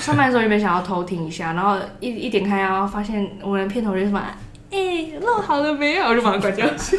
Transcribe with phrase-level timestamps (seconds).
[0.00, 4.18] 上班的时候原本想要偷听一下，然后一一点开，然后发现我们的片头就是什么，
[4.70, 6.06] 哎、欸，录好了没有？
[6.06, 6.98] 我就把它关掉去。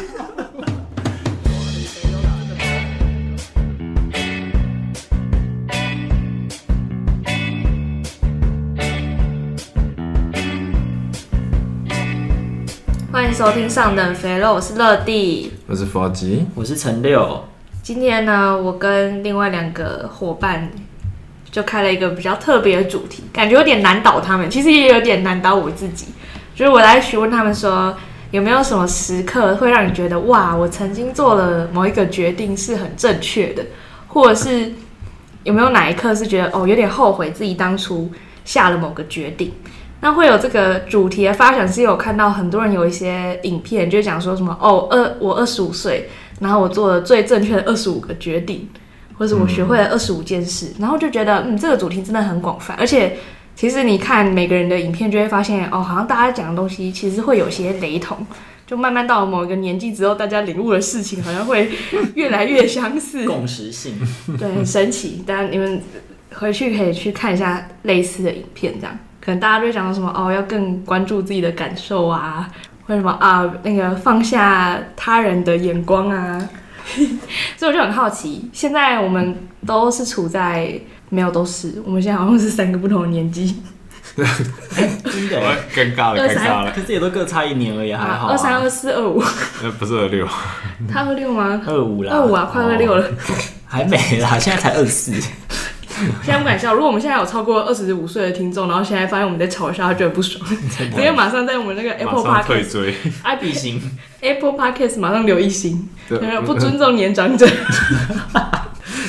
[13.10, 17.42] 欢迎收听上等肥肉，我是乐蒂，我是佛吉，我是陈六。
[17.82, 20.70] 今天呢，我跟另外两个伙伴
[21.52, 26.06] 就开了一个比较特别的主题，感觉有点难倒他们，其实也有点难倒我自己。
[26.54, 27.94] 就是我来询问他们说，
[28.30, 33.66] 有没有什么时刻会让你觉得哇，我曾经做了某一个决定是很正确的，
[34.08, 34.72] 或者是
[35.44, 38.10] 有没有哪一刻是觉得哦，有点后悔自己当初
[38.44, 39.52] 下了某个决定？
[40.00, 46.08] 那会有这个主题的发想，是有看到很多人有一些影片，就讲说什么哦，二我二十五岁。
[46.40, 48.68] 然后我做了最正确的二十五个决定，
[49.22, 53.16] 或是我学会了二十五件事，嗯、然后就觉得嗯，这个主题真的很广泛，而且
[53.54, 58.26] 其实你看每个人的影片，就会发现哦，好像大家讲的东西其实会有些雷同，
[58.66, 61.70] 就慢慢到了某一个年纪之后，大家领悟的事情好像会
[62.16, 63.94] 越来越相似， 共识性，
[64.36, 65.22] 对，很神奇。
[65.24, 65.80] 当然你们
[66.34, 72.50] 回去可以去看一下类似的影片，这样可能大家就会讲到什么哦，要更关注自己的感受啊。
[72.88, 73.48] 为什么啊？
[73.62, 76.48] 那个放下他人的眼光啊，
[77.56, 78.48] 所以我就很好奇。
[78.52, 83.62] 现在我们都是处在没有都是，我们现在好像是三个不同的年纪。
[84.14, 85.40] 真的
[85.74, 86.72] 尴尬了，尴尬了。
[86.74, 88.28] 可是也都各差一年而已，还好。
[88.28, 89.22] 二三、二四、二五。
[89.62, 90.28] 呃，不是二六。
[90.86, 91.62] 他二六吗？
[91.66, 92.12] 二五啦。
[92.12, 93.08] 二五啊，快二六了。
[93.66, 95.12] 还没啦，现在才二四。
[96.24, 96.74] 现在不敢笑。
[96.74, 103.80] 如果我们现在有超过二十五岁的听众，然后现在发现我们在嘲笑，他觉得不爽，直接马上在我们那个 Apple Podcast 爱比心
[104.20, 105.88] Apple Podcast 马上留一星，
[106.44, 107.46] 不尊重年长者。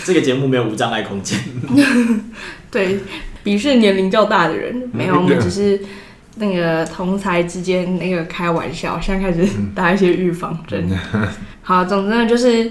[0.05, 1.39] 这个节目没有无障碍空间。
[2.69, 2.99] 对，
[3.43, 5.79] 鄙视年龄较大的人，没有，我们只是
[6.35, 8.99] 那个同才之间那个开玩笑。
[8.99, 10.89] 现在开始打一些预防针。
[11.61, 12.69] 好，总之呢就是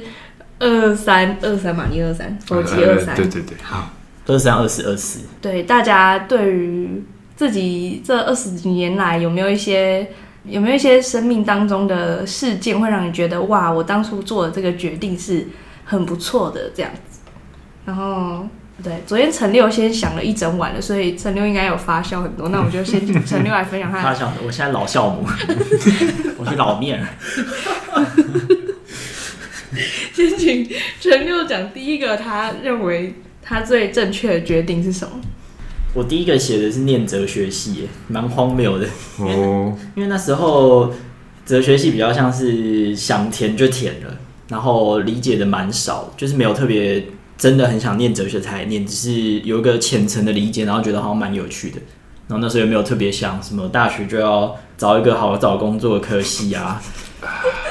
[0.59, 3.91] 二三二三嘛，一二三，手机二三，对对对，好。
[4.32, 5.20] 二三、二四、二四。
[5.41, 7.04] 对，大家对于
[7.37, 10.09] 自己这二十几年来有没有一些
[10.44, 15.47] 有没有一些生命当中的事件，会让你觉得哇，我当初做的这个决定是
[15.84, 17.20] 很不错的这样子。
[17.84, 18.47] 然后，
[18.82, 22.49] 对，昨天陈六先想了一整晚了，所以陈六应该有发酵很多。
[22.49, 24.28] 那我就先请陈六来分享他发酵。
[24.47, 25.26] 我现在老酵母，
[26.38, 27.04] 我是老面。
[30.12, 30.69] 先请
[31.00, 33.14] 陈六讲第一个，他认为。
[33.43, 35.13] 他最正确的决定是什么？
[35.95, 38.87] 我第一个写的是念哲学系，蛮荒谬的。
[39.19, 39.35] 哦，因为，
[39.97, 40.91] 因为那时候
[41.45, 44.17] 哲学系比较像是想填就填了，
[44.49, 47.05] 然后理解的蛮少，就是没有特别
[47.37, 51.79] 真的很想念哲学才念，只是有一个浅层的理解，然后觉得好像蛮有趣的。
[52.29, 56.81] 然后那时候也没有特别想什么大学就要找一个好找工作的科系啊，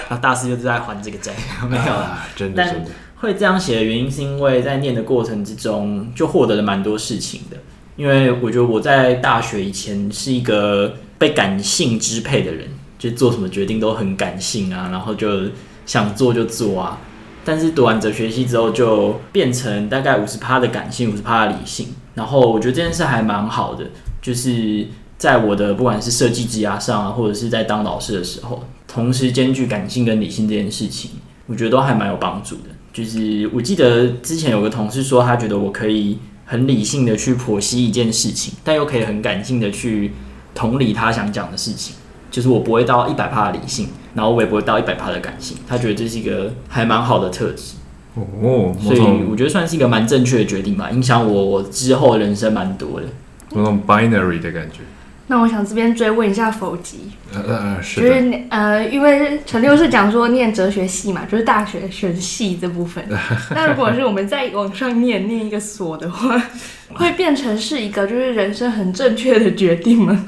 [0.10, 1.32] 那大四就是在还这个债，
[1.68, 2.92] 没有啦，真的真的。
[3.22, 7.58] 会这样写的原因，是因为在念的过程之中，就获得了蛮多事情的。
[7.96, 12.68] 因为我觉得我在大学以前是一个被感性支配的人，
[12.98, 15.44] 就做什么决定都很感性啊，然后就
[15.86, 16.98] 想做就做啊。
[17.46, 21.90] 但是读完哲学系之后，就变成大概五十趴的感性，五十趴的理性。
[22.16, 23.86] 然后我觉得这件事还蛮好的，
[24.20, 24.88] 就是
[25.20, 31.12] 在我的不管是设计职涯上啊，或者是在当老师的时候，同时兼具感性跟理性这件事情，
[31.46, 32.70] 我觉得都还蛮有帮助的。
[32.94, 40.12] 就是我记得之前有个同事说，他觉得我可以很理性的去剖析一件事情，但又可以很感性的去
[40.54, 41.96] 同理他想讲的事情。
[42.30, 45.58] 就是我不会到一百趴的理性，然后我也不会到一百趴的感性。
[45.68, 47.74] 他觉得这是一个还蛮好的特质
[48.16, 53.08] 哦，所以我觉得算是一个蛮正确的决定吧，影响我我之后人生蛮多的。
[53.52, 54.80] 那种 binary 的感觉。
[55.32, 63.02] 那我想这边追问一下否极，呃呃，是就是呃，因为陈六是讲说念哲学系嘛，就是大学选系这部分。
[63.56, 66.38] 那如果是我们在往上念念一个所的话，
[66.96, 70.26] 会变成是一个就是人生很正确的决定吗？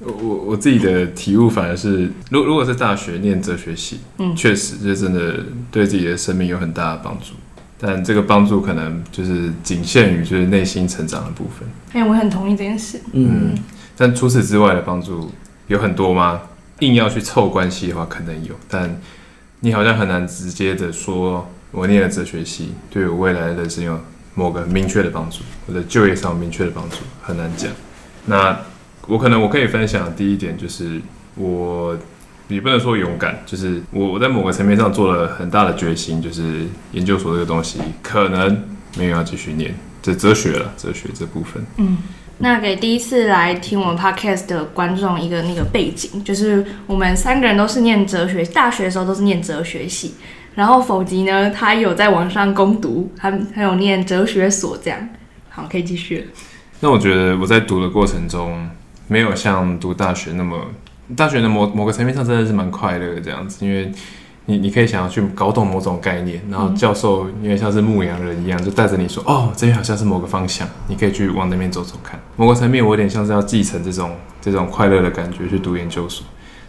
[0.00, 0.10] 我
[0.46, 7.34] 我自己的体悟反而是，如如果是大学念哲学系，嗯，确实这真的对自己的生命有很大的帮助，
[7.78, 11.68] 但这个帮助可能就是仅限于就是内心成长的部分。
[11.92, 13.54] 哎，我很同意这件事，嗯。
[13.96, 15.32] 但除此之外的帮助
[15.68, 16.42] 有很多吗？
[16.80, 19.00] 硬要去凑关系的话，可能有，但
[19.60, 23.98] 你好像很难直接的说，我念了哲学系，对我未来的人生有
[24.34, 27.72] 某个明确的帮助，或者就业上有明确的帮助，很难讲。
[28.26, 28.60] 那
[29.06, 31.00] 我可能我可以分享第一点就是，
[31.34, 31.96] 我
[32.48, 38.64] 也不能说勇敢，就是我我在某个层面上做了很大的决心，就是研究所这个东西可能
[38.98, 41.96] 没有要继续念，这哲学了，哲学这部分，嗯。
[42.38, 50.14] 那给第一次来听我们 podcast 的观众一个那个背景，就是我们三个人都是念哲学，大学的时候都是念哲学系。
[50.54, 55.08] 然后否极呢，他有在网上攻读，他他有念哲学所这样。
[55.48, 56.28] 好，可以继续。
[56.80, 58.68] 那我觉得我在读的过程中，
[59.08, 60.58] 没有像读大学那么，
[61.16, 63.90] 大学的某某个层面上真的是蛮快乐的这样子，因为。
[64.48, 72.18] 你你可以想要去搞懂某种概念，然后教授因为像是牧羊人一样，就带着你说，哦，这边好像是某个方向，你可以去往那边走走看。
[72.36, 76.24] 某个层面，我有点像是要继承这种这种快乐的感觉去读研究所，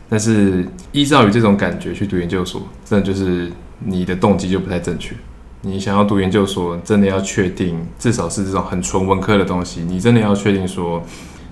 [0.09, 5.15] 但是依照于这种感觉去读研究所，真的就是你的动机就不太正确。
[5.62, 11.03] 你想要读研究所，真的要确定，至少是这种很纯文科的东西，你真的要确定说。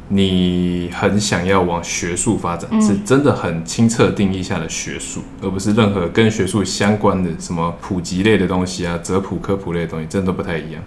[0.08, 10.84] 你很想要往学术发展，是真的很清澈定义下的学术，而不是任何跟学术相关的什么普及类的东西啊、哲普科普类的东西，真的都不太一样。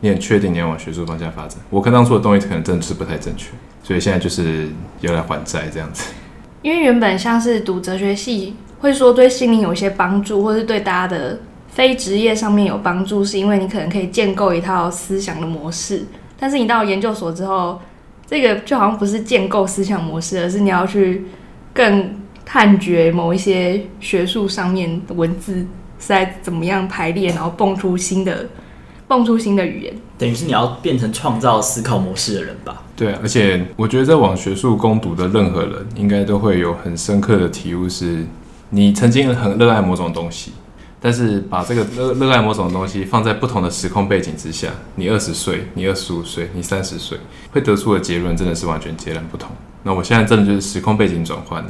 [0.00, 1.58] 你很确定你要往学术方向发展？
[1.70, 3.48] 我刚当初的东西可能真的是不太正确，
[3.82, 4.68] 所以现在就是
[5.00, 6.12] 要来还债这样子。
[6.62, 16.04] 因为原本像是读哲学系，会说对心灵有一些帮助，或是对大家的非职业上面有帮助，是因为你可能可以建构一套思想的模式。
[16.38, 17.80] 但是你到研究所之后，
[18.30, 21.24] 这个就好像不是建构思想模式，而是你要去
[21.72, 22.14] 更
[22.44, 25.66] 探掘某一些学术上面的文字是
[26.08, 28.46] 在怎么样排列，然后蹦出新的、
[29.06, 29.94] 蹦出新的语言。
[30.18, 32.82] 等于是你要变成创造思考模式的人吧？
[32.94, 38.26] 对啊，而且我觉得在往学术攻读的任何人，应该都会有很深刻的体悟，是
[38.70, 40.52] 你曾经很热爱某种东西。
[41.00, 44.66] 但是把这个热热爱某种东西放在不同的时空背景之下，
[44.96, 47.16] 你二十岁，你二十五岁，你三十岁，
[47.50, 49.50] 会得出的结论真的是完全截然不同。
[49.84, 51.64] 那我现在真的就是时空背景转换，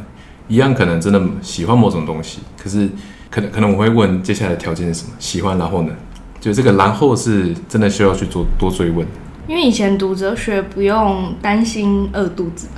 [0.48, 2.88] 一样可能真的喜欢某种东西，可是
[3.30, 5.12] 可能可能我会问接下来的条件是什么？
[5.18, 5.92] 喜欢然后呢？
[6.40, 9.06] 就这个然后是真的需要去做多追问。
[9.48, 12.68] 因为以前读哲学不用担心饿肚子，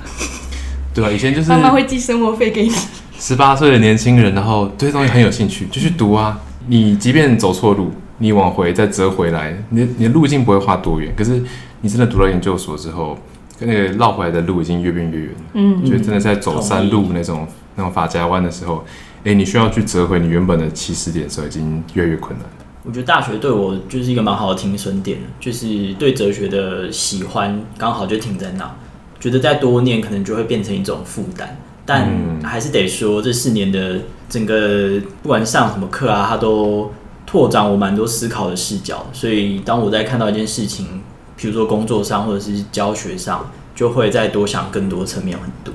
[0.93, 1.11] 对吧？
[1.11, 2.71] 以前就是妈妈会寄生活费给你。
[3.19, 6.39] 十八岁的年轻人，然后对这东西很有兴趣，就去读啊。
[6.67, 7.91] 你即便走错路，
[8.21, 11.11] 你往回再折回来，你你的路径不会花多远。
[11.17, 11.41] 可是
[11.81, 13.17] 你真的读到研究所之后，
[13.59, 15.29] 跟那个绕回来的路已经越变越远。
[15.53, 18.85] 嗯，就真的在走山路那种那种法家湾的时候，
[19.23, 22.47] 哎，你需要去折回你原本的起始点的时候，已经越来越困难。
[22.83, 28.71] 我觉得大学对我就是一个蛮好的停损点，就是对哲学的喜欢刚好就停在那，
[29.19, 31.57] 觉得再多念可能就会变成一种负担。
[31.83, 32.07] 但
[32.43, 36.91] 还是得说，这四年的整个不管上什么课啊，它都
[37.31, 39.05] 拓展我蛮多思考的视角。
[39.13, 41.01] 所以当我在看到一件事情，
[41.37, 45.73] 比如说工作上或者是教学上，就会再多想更多层面很多，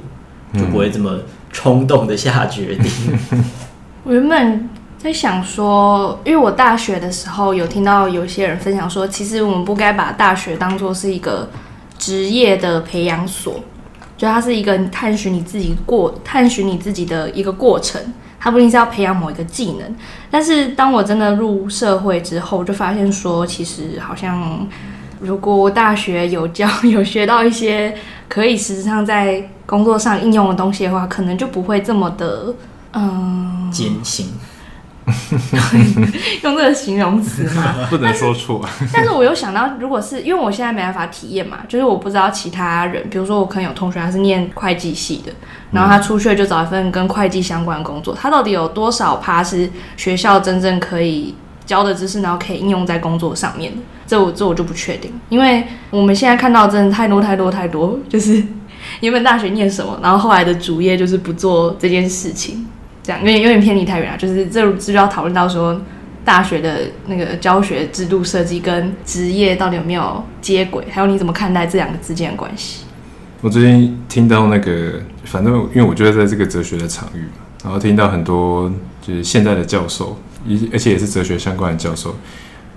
[0.61, 1.19] 就不会这么
[1.51, 2.93] 冲动的下决定。
[4.05, 4.69] 我原本
[4.99, 11.49] 在想说，因为我大学的时候有听到有些人分享说，其实我们不该把大学当做是一个
[11.97, 13.65] 职业的培养所。
[14.19, 18.01] 就它是一个探寻你自己过探寻你自己的一个过程，
[18.39, 19.97] 他不一定是要培养某一个技能。
[20.31, 24.67] 但是当我真的入社会之后，就发现说，其实好像
[25.21, 27.95] 如果大学有教 有学到一些
[28.29, 32.55] 可以实质上在工作上应用的东西的话，可能就不会这么的
[32.93, 34.29] 嗯艰辛。
[36.43, 37.75] 用这个形容词吗？
[37.89, 38.61] 不能说错。
[38.93, 45.33] 但是我又想到，如果是因为我现在没办法体验嘛，就是我不知道其他人，比如说我可能有同学他是念会计系的，
[45.71, 53.79] 然后他出去就找一份跟会计相关的工作，他到底有多少趴是学校真正可以教的知识，然后可以应用在工作上面的？
[54.09, 58.43] 这我这我就不确定，因为我们现在看到真的太多太多太多，就是
[59.01, 62.67] 原本大学念什么，然后后来的主业就是不做这件事情。
[63.07, 65.81] 这样有点有点偏离太远了，就是这这就要讨论到说
[66.25, 72.85] 大学的那个教学制度设计跟职业到底有没有接轨，还有你怎么看待这两个之间的关系？
[73.43, 77.27] 我最近听到那个，反正因为我就在这个哲学的场域，
[77.63, 78.69] 然后听到很多
[79.01, 82.17] 就是现在的教授，一而且也是哲学相关的教授，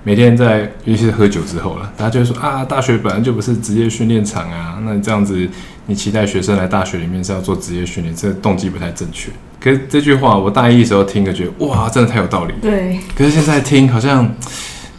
[0.03, 5.49] 每天在尤其是喝酒之后了，大家就会说啊，大学本来就不是职业训练场啊，那这样子
[5.87, 9.31] 你期待学生来大学里面是要做职业训练，这动机不太正确。
[9.59, 12.53] 可是这句话，我大一的时候听，就觉得哇，真的太有道理。
[12.61, 12.97] 对。
[13.15, 14.33] 可是现在听，好像，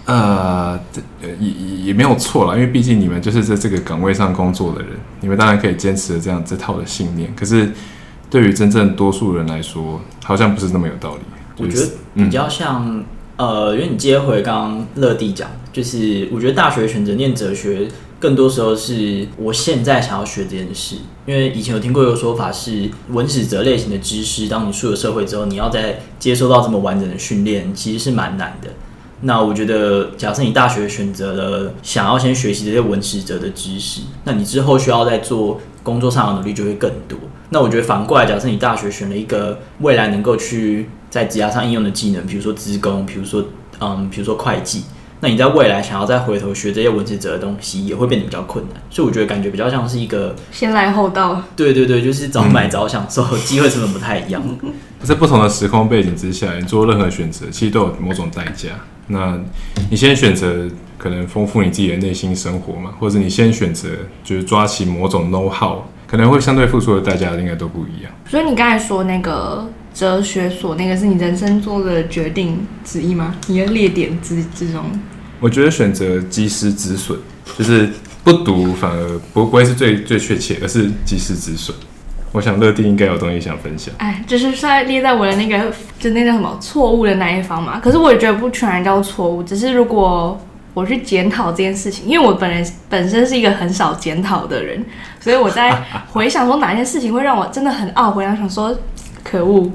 [0.05, 0.79] 呃，
[1.39, 1.49] 也
[1.87, 4.91] 也没有错啦，因为毕竟你们就是在这个岗位上工作的人，
[5.21, 7.33] 你们当然可以坚持这样这套的信念。
[7.35, 7.73] 可是，
[8.29, 11.21] 对于真正多数人来说，好像不是那么有道理。
[11.57, 12.87] 我觉得比较像，
[13.37, 17.89] 嗯、呃，因为你接回刚刚乐蒂讲，就是我觉得大学选择念哲学。
[18.21, 28.69] 更多时候是我现在想要学这件事，因为以前有听过一个说法是，文史哲类型的知识，当你出了社会之后，你要再接受到这么完整的训练，其实是蛮难的。
[29.23, 37.19] 那我觉得，假设你大学选择了想要先学习这些文史哲的知识，那你之后需要在做工作上的努力就会更多。
[37.49, 43.43] 那我觉得反过来，假设你大学选了一个未来能够去在职涯上应用的技能，比如说职工，比如说
[43.81, 44.83] 嗯，比如说会计。
[45.21, 48.83] 那你在未来想要再回头学这些文职哲的东西，也会变得比较困难。
[48.91, 51.43] 所以我觉得感觉比较像是一个先来后到。
[51.55, 54.43] 对对对，就是早买早享受， 机会成本不太一样。
[55.05, 58.69] 在不同的时空背景之下，你做任何选择，其实都有某种代价。
[59.09, 59.39] 那
[59.91, 63.89] 你先选择可能丰富你自己的内心生活嘛，或者你先选择
[64.23, 68.13] 就是抓起某种 know how，可能会相对付出的代价应该都不一样。
[68.29, 69.67] 所以你刚才说那个
[70.01, 73.35] 哲学所，那个是你人生做的决定之一吗？
[73.49, 74.83] 你的列点之之中？
[75.39, 77.19] 我觉得选择及时止损，
[77.59, 77.87] 就是
[78.25, 81.77] 不读反而不不会是最最确切，而是及时止损。
[82.33, 83.93] 我想乐蒂应该有东西想分享。
[83.99, 87.79] 哎，就是算列在我的那个，就那叫什么错误的那一方嘛。
[87.79, 90.41] 可是我也觉得不全然叫错误，只是如果
[90.73, 94.83] 我去检讨这件事情，因为我本人本身是一个很少检讨的人，
[95.21, 95.71] 所以我在
[96.11, 98.75] 回想说哪件事情会让我真的很懊悔，然后想说
[99.23, 99.71] 可恶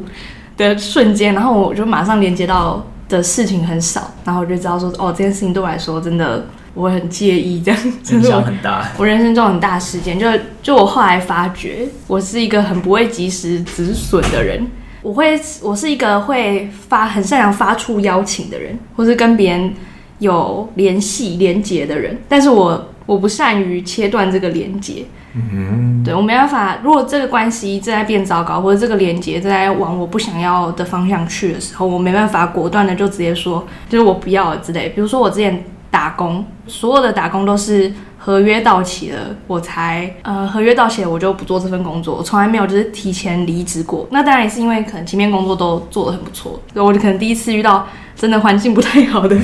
[0.58, 2.86] 的瞬间，然后我就马上连接到。
[3.08, 8.90] 的事情很少，然后我就知道说，哦，这件事情对我来说真的我很介意，这样影响很大。
[8.98, 10.28] 我人生中很大事件，就
[10.64, 14.66] 就我后来发觉，我是一个很不会及时止损的人。
[15.04, 19.72] 我会，我是一个会发很擅长发出邀请的人，或是跟别人
[20.18, 25.06] 有联系连接的人，但是我我不善于切断这个连接。
[25.36, 26.78] 嗯，对，我没办法。
[26.82, 34.88] 如果这个关系正在变糟糕，或者这个连接正在往我不想要的方向去的时候，我没办法果断的就直接说，就是我不要了之类。
[34.90, 44.08] 比如说我之前打工，所有的打工都是合约到期了，我才呃合约到期了，我就不做这份工作，我从来没有就是提前离职过。
[44.12, 49.38] 那当然也是因为可能前面工作都做得很不错，所以我可能第一次遇到真的环境不太好的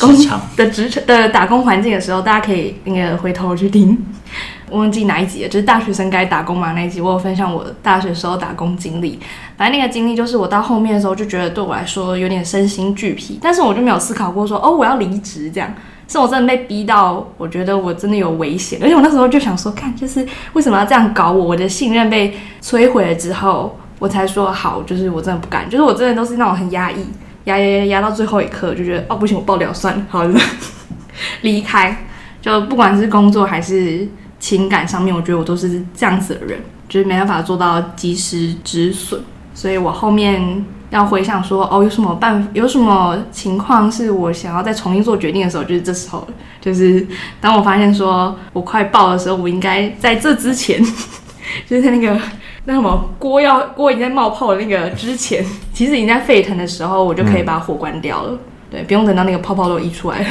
[0.00, 3.96] 工厂的职场的打工环境的时候，大家可以那个回头去听。
[4.72, 9.18] 我忘记哪一集了，就是大学生该打工嘛那一集，我有分享我大学时候打工经历。
[9.56, 15.72] 反正那个经历就是我到后面的时候就觉得对我来说有点身心俱疲，但是我就没有思考过说哦我要离职这样，
[16.08, 21.44] 是我真的被逼到我觉得我真的有危险，而且我那时候就想说，看就是为什么要这样搞我？
[21.44, 27.06] 我的信任被摧毁了之后，我才说好，就是我真的不敢，就是我真的都是那种很压抑，
[27.44, 30.34] 压压压压到最后一刻就觉得哦不行，我爆掉算了，好的，
[31.42, 32.04] 离开，
[32.40, 34.08] 就不管是工作还是。
[34.42, 36.58] 情感上面，我觉得我都是这样子的人，
[36.88, 39.20] 就是没办法做到及时止损，
[39.54, 46.26] 所以我后面要回想说，哦，有什么办，有什么情况是我想要再重新做决定的时候，就是这时候，
[46.60, 47.06] 就是
[47.40, 50.82] 当我发现说我快爆的时候，我应该在这之前，
[51.64, 52.20] 就是在那个
[52.64, 58.38] 那什么锅要锅已经在冒泡的那个之前，其实已经在沸腾的时候，我就可以把火关掉了，嗯、
[58.72, 60.26] 对，不用等到那个泡泡都溢出来了。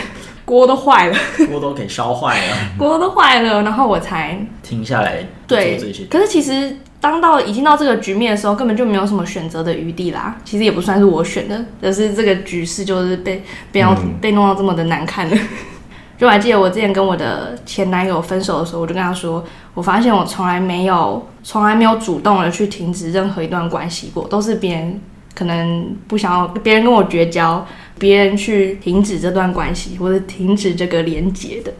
[0.51, 1.17] 锅都坏了，
[1.49, 6.03] 锅都给烧坏了，锅都坏了，然后我才停下来对做这些。
[6.09, 10.35] 可是其实当到已经到这个局面的时候，根本就没有什么选择的余地啦。
[10.43, 13.41] 其实也不算是我选的，而是这个局势就是被
[13.71, 15.33] 被要被弄到这么的难看了。
[15.33, 15.47] 嗯、
[16.19, 19.41] 就我还记得我之前跟我的前男友分手的时候，我就跟他说，
[19.73, 25.01] 我发现我从来没有从来没有主动的去停止任何一段关系过，都是别人
[25.33, 27.65] 可能不想要别人跟我绝交。
[27.99, 31.71] 别人去停止这段关系，或者停止这个连接的，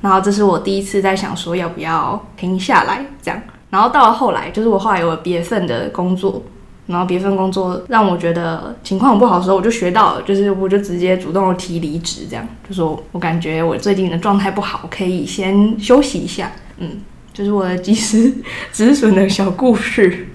[0.00, 3.42] 然后这是我第一次在想说要不要停下来这样。
[3.70, 6.40] 然后到了后来，就是我后来有了别份的工作，
[6.86, 16.52] 然后别份工作让我觉得情况很不好的时候，我就学到了，就是我就直接主动的提离职，这样就说我感觉我最近的状态不好，可以先休息一下。
[16.78, 17.00] 嗯，
[17.32, 18.32] 就是我的及时
[18.72, 20.28] 止损的小故事。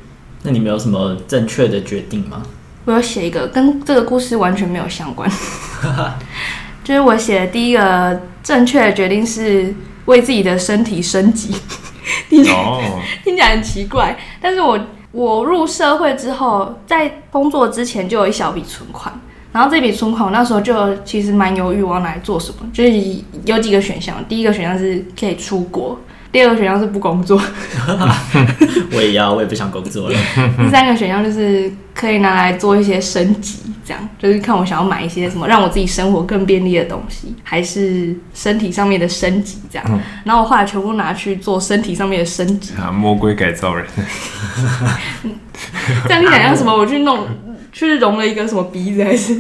[0.44, 2.44] 那你们有什么正确的决定吗？
[2.90, 5.30] 我有写一个跟这个故事完全没有相关，
[6.84, 9.72] 就是我写的第一个正确的决定是
[10.06, 11.56] 为自己的身体升级，
[12.28, 12.82] 听起来、oh.
[13.24, 14.80] 听起来很奇怪，但是我
[15.12, 19.14] 我入社会之后，在工作之前就有一小笔存款，
[19.52, 22.92] 然后这笔存款我那时候就其实蛮犹豫我要拿来做什么，就是
[23.46, 25.96] 有几个选项，第一个选项是可以出国。
[26.32, 27.42] 第二个选项是不工作，
[28.94, 30.16] 我也要，我也不想工作了。
[30.58, 39.88] 第三个选项就是可以拿来做一些升级，这样就是看我想要买一些什么让我自己生活更便利的东西，还是身体上面的升级这样。
[39.90, 42.74] 嗯、然后我后来全部拿去做身体上面的升级。
[42.76, 43.86] 啊，魔鬼改造人。
[46.08, 46.72] 这样你想要什么？
[46.72, 47.28] 我去弄，
[47.72, 49.36] 去融了一个什么鼻子，还是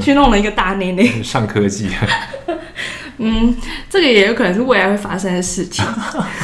[0.00, 1.22] 去弄了一个大内内？
[1.22, 1.90] 上科技。
[3.18, 3.54] 嗯，
[3.88, 5.84] 这个也有可能是未来会发生的事情。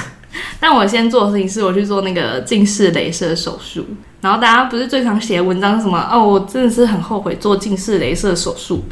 [0.60, 3.86] 但我先做的事情是，我去做那个近视雷射手术。
[4.20, 6.08] 然后大家不是最常写的文章什么？
[6.12, 8.84] 哦，我真的是很后悔做近视雷射手术。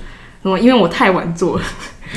[0.43, 1.65] 什么因为我太晚做了，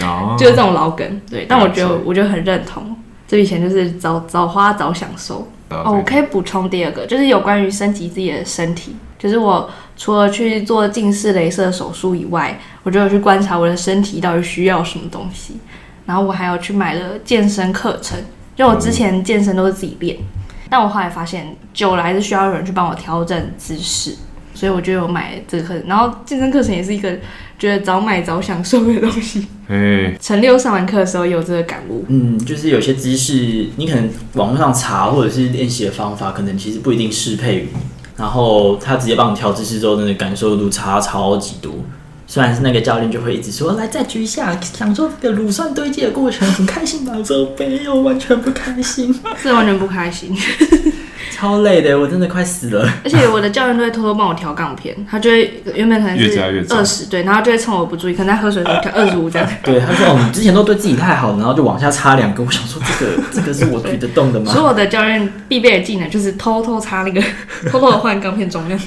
[0.02, 1.22] 哦，就是这种老梗。
[1.30, 2.96] 对，但我觉得我就很认同，
[3.28, 5.52] 这笔钱就是早早花早享受。
[5.70, 8.96] 哦，我可以补充第二个，就是有关于升级自己的身体。
[9.18, 9.70] 就是我
[10.00, 15.58] 除了去做近视雷射手术以外，我就有去观察我的身体到底需要什么东西。
[16.06, 18.18] 然后我还有去买了健身课程，
[18.56, 20.18] 就我之前健身都是自己练，
[20.70, 24.16] 但我后来发现久了还是需要有人去帮我调整姿势，
[24.54, 25.84] 所以我就有买这个课程。
[25.86, 27.14] 然后健身课程也是一个
[27.60, 29.46] 觉得早买早享受的东西。
[29.68, 37.80] 哎，陈六上完课的时候有这个感悟，嗯，就是有些姿势你可能网络上查或者是练习的方法，可能其实不一定适配于你。
[38.20, 41.74] 然后他直接帮你调姿势之后，真的感受度差超级多。
[42.28, 47.14] 虽然是那个教练就会一直说，来再举一下，享受这个乳酸堆积的过程，很开心吧？
[47.18, 50.36] 我说没有，完全不开心，是完全不开心。
[51.40, 52.86] 超累的，我真的快死了。
[53.02, 59.48] 而且我的教练都会偷偷帮我调杠片，他就会原本可能是二十，对，然后就会趁我不注意，可能在喝水的时候调二十五这样。
[59.64, 62.44] 对，他说哦，你之前都对自己太好了，然后就往下插两个。
[62.44, 64.52] 我想说，这个 这个是我举得动的吗？
[64.52, 67.22] 所有的教练必备的技能就是偷偷插那个，
[67.72, 68.78] 偷偷的换钢片重量。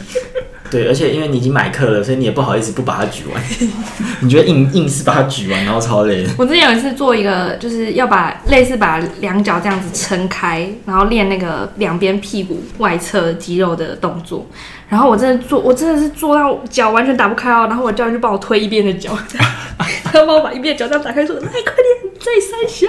[0.72, 3.42] 对，而且因为你已经买课了，所以你也不好意思不把它举完。
[4.22, 6.26] 你觉得硬硬是把它举完，然后超累。
[6.38, 14.46] 我之前有一次做一个，就是要把类似把两脚这样子撑开，然后练那个两边屁股外侧肌肉的动作。
[14.88, 17.66] 然后我真的做，我真的是做到脚完全打不开哦。
[17.68, 19.10] 然后我教练就帮我推一边的脚，
[20.04, 22.86] 他帮我把一边的脚这样打开，说：“来，快点，再三下。”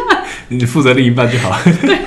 [0.50, 1.60] 你负责另一半就好。
[1.82, 1.98] 对，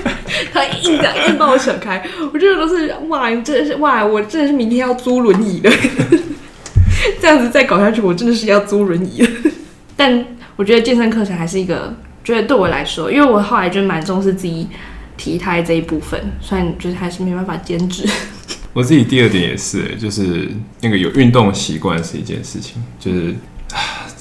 [0.52, 2.02] 他硬的 硬帮我扯开。
[2.32, 5.70] 我觉得都是哇，你真的是哇，我真的是明天要租轮椅的。
[7.20, 9.28] 这样子再搞下去，我真的是要租轮椅了。
[9.96, 10.24] 但
[10.56, 14.68] 我觉得健身课程还是一个，觉得对我来说，因为我后来就蛮重视自己
[15.16, 18.08] 体态这一部分，虽然就是还是没办法减脂。
[18.72, 20.50] 我自己第二点也是，就是
[20.82, 23.55] 那个有运动习惯是一件事情，就是啊，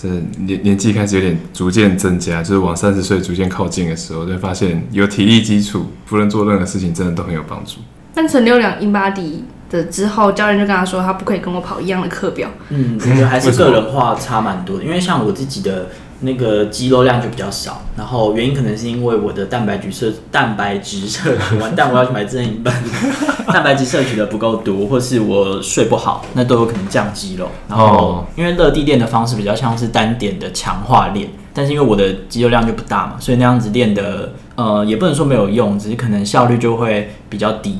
[0.02, 0.10] 这
[0.40, 7.78] 年年纪开始有点逐渐增加，就是往三十岁逐渐靠近的时候，就会发现有体力基础，不论做任何事情，真的都很有帮助。
[8.14, 12.50] 但陈六两 InBody 的之后，教练就跟他说，他不可以跟我跑一样的课表。
[12.70, 15.90] 嗯，我觉得还是个人化差蛮多的，因为像我自己的
[16.22, 22.74] 那个肌肉量就比较少，然后原因可能是因为我的蛋白质摄蛋白质摄取完蛋，我要去买正音班，
[23.54, 27.50] 蛋白质摄取的不够多，或是我睡不好，那都有可能降肌肉。
[27.68, 37.80] 然后因为乐地练的方式比较像是单点的强化练，但是因为我的肌肉量就不大嘛，所以那样子练的呃也不能说没有用，只是可能效率就会比较低。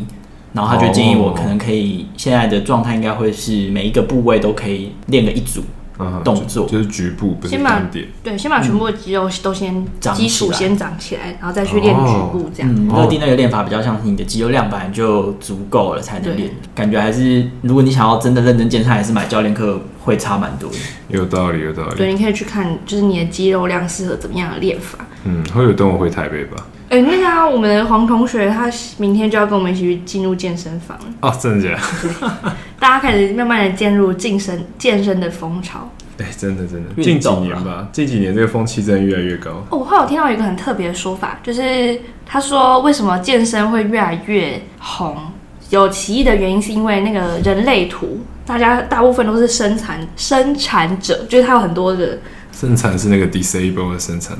[0.54, 5.62] 然后他就建议我，可能可以现在的状态应该会是每一个部位都可以练个一组
[6.24, 8.08] 动作，嗯、就，就是局部，不是单点。
[8.24, 12.74] 对，先把全部的肌肉都先基础先长起来，然后再去练局部这样。
[12.76, 20.78] 嗯，乐地那个练法比较像是你的肌肉量本来就足够了才能练，感觉还是如果你想要真的认真健身，还是买教练课会差蛮多的。
[21.10, 21.96] 有道理，有道理。
[21.96, 25.00] 对，你可以去看，就是你的肌肉量适合怎么样的练法。
[25.24, 26.56] 嗯，会有等我回台北吧。
[26.88, 31.76] 哎、欸，那个啊，我们的黄同学他明天就要跟我们一起去进入健身房哦，真的假
[32.22, 32.32] 的？
[32.80, 35.90] 大家开始慢慢的进入健身健身的风潮。
[36.20, 39.52] 哎、欸，真的真的，近几年吧，近几年这个风气真的越来越高。
[39.72, 45.18] 哦，我后来有听到一个很特别的说法，就是他说为什么健身会越来越红？
[45.72, 52.20] 有其一的原因是因为那个人类图，大家大部分都是生产生产者，就是他有很多的
[52.52, 54.38] 生产是那个 disable 的生产。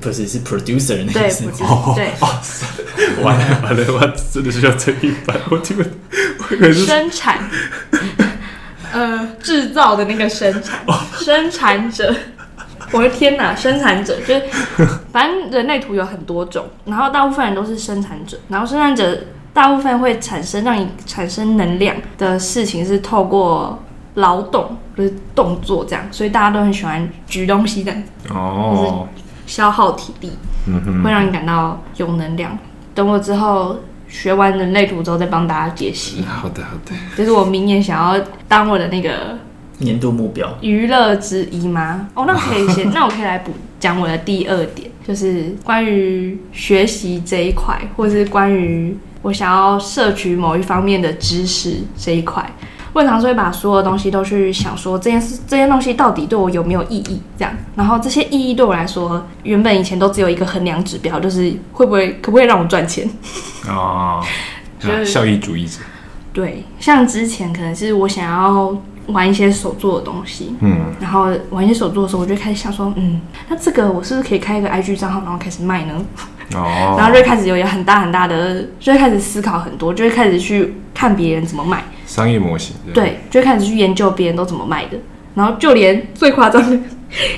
[0.00, 2.12] 不是，是 producer 那个意哦，对，
[3.20, 7.38] 完了完了，我真的是要这一版，我听闻生产，
[8.94, 10.78] 呃，制造的那个生产，
[11.18, 12.14] 生产者，
[12.92, 14.42] 我的天哪，生产者就是，
[15.10, 19.18] 反正人类图有很多种，然后大部分人都是生产者，然后生产者
[19.52, 23.78] 大部分会产生让你产生能量的事情是透过
[24.14, 27.92] 劳动，就是动作这样，所以大家都很喜欢举东西的
[28.30, 29.06] 哦。
[29.46, 30.30] 消耗体力，
[30.66, 32.56] 嗯哼，会让你感到有能量。
[32.94, 36.22] 等我之后学完人类图之后，再帮大家解析。
[36.24, 36.92] 好的，好的。
[37.16, 39.38] 这是我明年想要当我的那个
[39.78, 42.08] 年度目标娱乐之一吗？
[42.14, 52.44] 哦，那我可以先， 那我可以来补讲我的第二点，就是关于学习这一块，或是关于我想要摄取某一方面的知识这一块。
[52.94, 57.20] 我常常会把所有的东西都去想，说这件事、这件东西到底对我有没有意义？
[57.38, 63.08] 这样，然后这些意义对我来说，原本以前都只有一个衡量指标，就是会不会、可不可以让我赚钱？
[63.68, 64.24] 哦，
[64.80, 65.78] 就是、效益主义者。
[66.32, 68.76] 对，像之前可能是我想要
[69.08, 76.04] 玩一些手作的东西，嗯，然后玩一些手作的时候，我就开始想说，嗯，那这个我是不是可以开一个 IG 账号，然后开始卖呢？
[76.54, 81.84] 哦，然后就开始有很大很大的，就会开始思考很多，就会开始去看别人怎么卖。
[82.06, 84.96] 商业模型，对，就开始去研究别人都怎么卖的，
[85.34, 86.78] 然后就连最夸张的，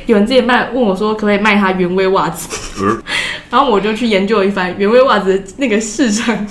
[0.07, 2.49] 有人之前卖问我说可不可以卖他原味袜子，
[3.51, 6.47] 然后我就去研究一番原味袜子的那个市场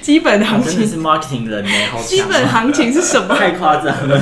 [0.00, 1.64] 基本行情，真的是 marketing 人
[2.04, 3.32] 基本行情是什么？
[3.38, 4.20] 太夸张了。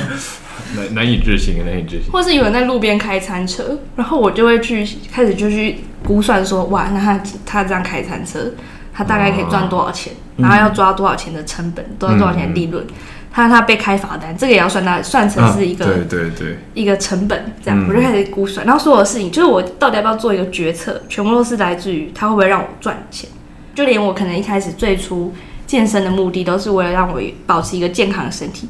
[0.75, 2.11] 难难以置信，难以置信。
[2.11, 8.51] 或是有人在路边开餐车，然后我就会去开始就去估算说，哇，那他他这样开餐车，
[8.93, 10.13] 他大概可以赚多少钱？
[10.37, 12.85] 然后要抓多少钱的成本，多少多少钱的利润？
[13.33, 18.65] 他他被开罚单，这个也要算到算成是一个对对对一个成本，这样我就开始估算。
[18.65, 23.29] 然后所有的事情，就是我到底要不要做一个决策，全部都是来自于他会不会让我赚钱。
[23.73, 25.33] 就连我可能一开始最初
[25.65, 28.67] 健身的目的，都是为了让我保持一个健康的身体，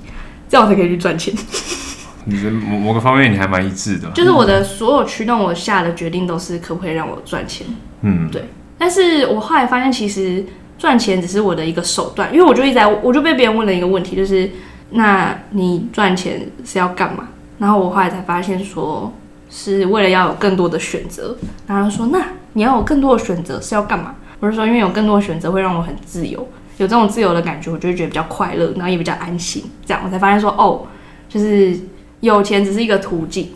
[0.48, 1.34] 这样我才可以去赚钱。
[2.26, 7.66] 你的某某个方面你还蛮一致的，就是我的所有驱动我下的决定都是可不可以让我赚钱，
[8.02, 8.46] 嗯，对。
[8.78, 10.46] 但是我后来发现，其实
[10.78, 14.50] 赚钱只是我的一个手段，因为我就一直在，我就被别人问了一个问题，就是
[14.92, 17.30] 那你赚钱是要干嘛？
[17.58, 19.12] 然后我后来才发现，说
[19.50, 21.36] 是为了要有更多的选择。
[21.68, 24.16] 然后说，那你要有更多的选择是要干嘛？
[24.40, 26.40] 我是说，因为有更多的选择会让我很自由，
[26.78, 29.64] 有这种自由的感觉，我就会觉得比较快乐，然后也比较安心。
[29.86, 30.88] 这样我才发现说，哦，
[31.28, 31.78] 就是。
[32.22, 33.50] 有钱只是一个途径，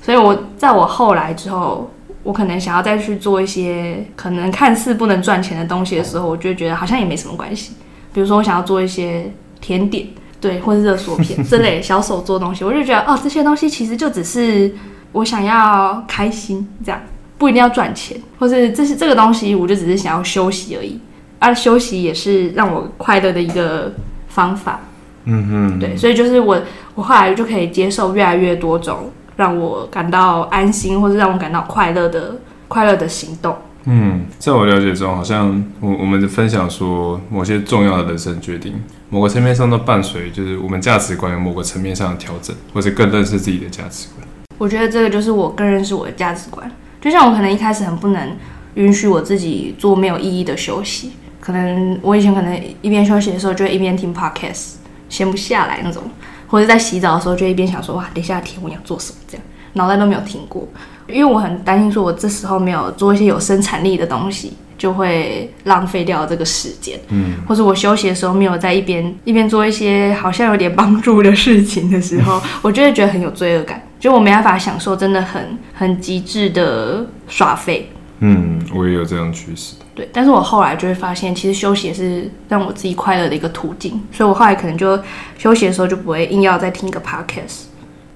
[0.00, 1.90] 所以我在我后来之后，
[2.22, 7.72] 我可能想要再去做一些可能看似不能赚钱的东西的时候，我就觉得好像也没什么关系。
[8.12, 10.06] 比如说，我想要做一些甜点，
[10.40, 14.72] 对，或是热缩片这类小手做东西，我就觉得哦，这些东西其实就只是
[15.12, 17.00] 我想要开心，这样
[17.38, 21.00] 不一定要赚钱，或是这是这个东西，我就只是想要休息而已，
[21.38, 23.94] 而休息也是让我快乐的一个
[24.28, 24.80] 方法。
[25.24, 26.60] 嗯哼，对，所以就是我，
[26.94, 32.36] 我后来就可以接受越来越多种让我感到安心，或者让我感到快乐的
[32.68, 33.56] 快乐的行动。
[33.84, 38.74] 嗯，在我了解中，好像我我们的分享说，某些重要的人生决定，
[39.10, 44.26] 某个层面上都伴随就是我们价值观有某个层面上的调整，或者更认识自己的价值观。
[44.58, 46.70] 我觉得这个就是我更认识我的价值观。
[47.00, 48.36] 就像我可能一开始很不能
[48.74, 54.74] 允许我自己做没有意义的休息，可能我以前可能一边休息的时候就会一边听 podcast。
[55.12, 56.02] 闲不下来那种，
[56.48, 59.44] 或者在洗澡的时候就一边想说哇，等一下天我要做什么这样，
[59.74, 60.66] 脑袋都没有停过，
[61.06, 77.92] 因为我很担心说我这时候没有做一些有生产力的东西，就会浪费掉这个时间，嗯，或者我休息的时候没有在一边一边做一些好像有点帮助的事情的时候， 我就会觉得很有罪恶感，就我没办法享受真的很很极致的耍废。
[78.24, 79.74] 嗯，我也有这样趋势。
[79.96, 84.00] 对，但是我后来就会发现，其实休息也是让我自己快乐的一个途径。
[84.12, 84.96] 所以我后来可能就
[85.36, 87.64] 休息的时候就不会硬要再听一个 podcast。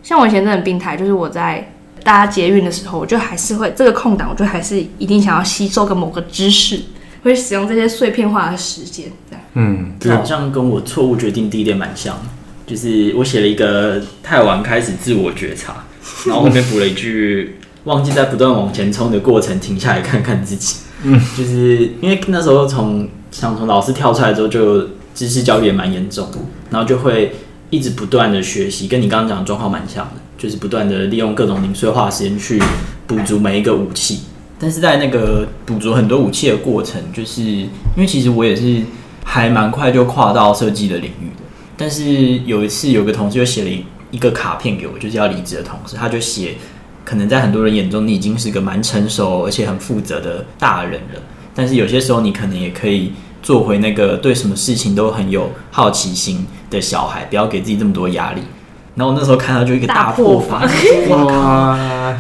[0.04, 1.72] 像我以前真的很病态，就是我在
[2.04, 6.80] 搭捷运的时候，我就还是会这个空档，我就还是一定想要吸收个某个知识，
[7.24, 9.06] 会使用这些碎片化的时间。
[9.28, 12.16] 这样，嗯，这好像跟我错误决定第一点蛮像，
[12.64, 15.84] 就是我写了一个太晚开始自我觉察，
[16.26, 17.56] 然后后面补了一句。
[17.86, 26.28] 忘记在不断往前冲的过程停下来看看自己，嗯，就是因为那时候从想从老师跳出来之后，就知识焦虑也蛮严重，
[26.68, 27.32] 然后就会
[27.70, 32.60] 一直不断的学习，跟你刚刚讲的状况蛮像的，就是不断的利用各种零碎化的时间去
[33.06, 34.22] 补足每一个武器。
[34.58, 37.68] 但是在那个补足很多武器的过程，就是因
[37.98, 38.82] 为其实我也是
[39.22, 41.44] 还蛮快就跨到设计的领域的，
[41.76, 43.70] 但是有一次有个同事就写了
[44.10, 46.56] 一个卡片给我，就是要离职的同事，他就写。
[47.06, 51.22] 可能在很多人眼中，你已经是个蛮成熟而且很负责的大人了。
[51.54, 58.42] 但是有些时候，你可能也可以做回那个对什么事情都很有好奇心的小孩，不要给自己这么多压力。
[58.96, 60.60] 然后我那时候看到就一个大破防，
[61.10, 61.76] 哇！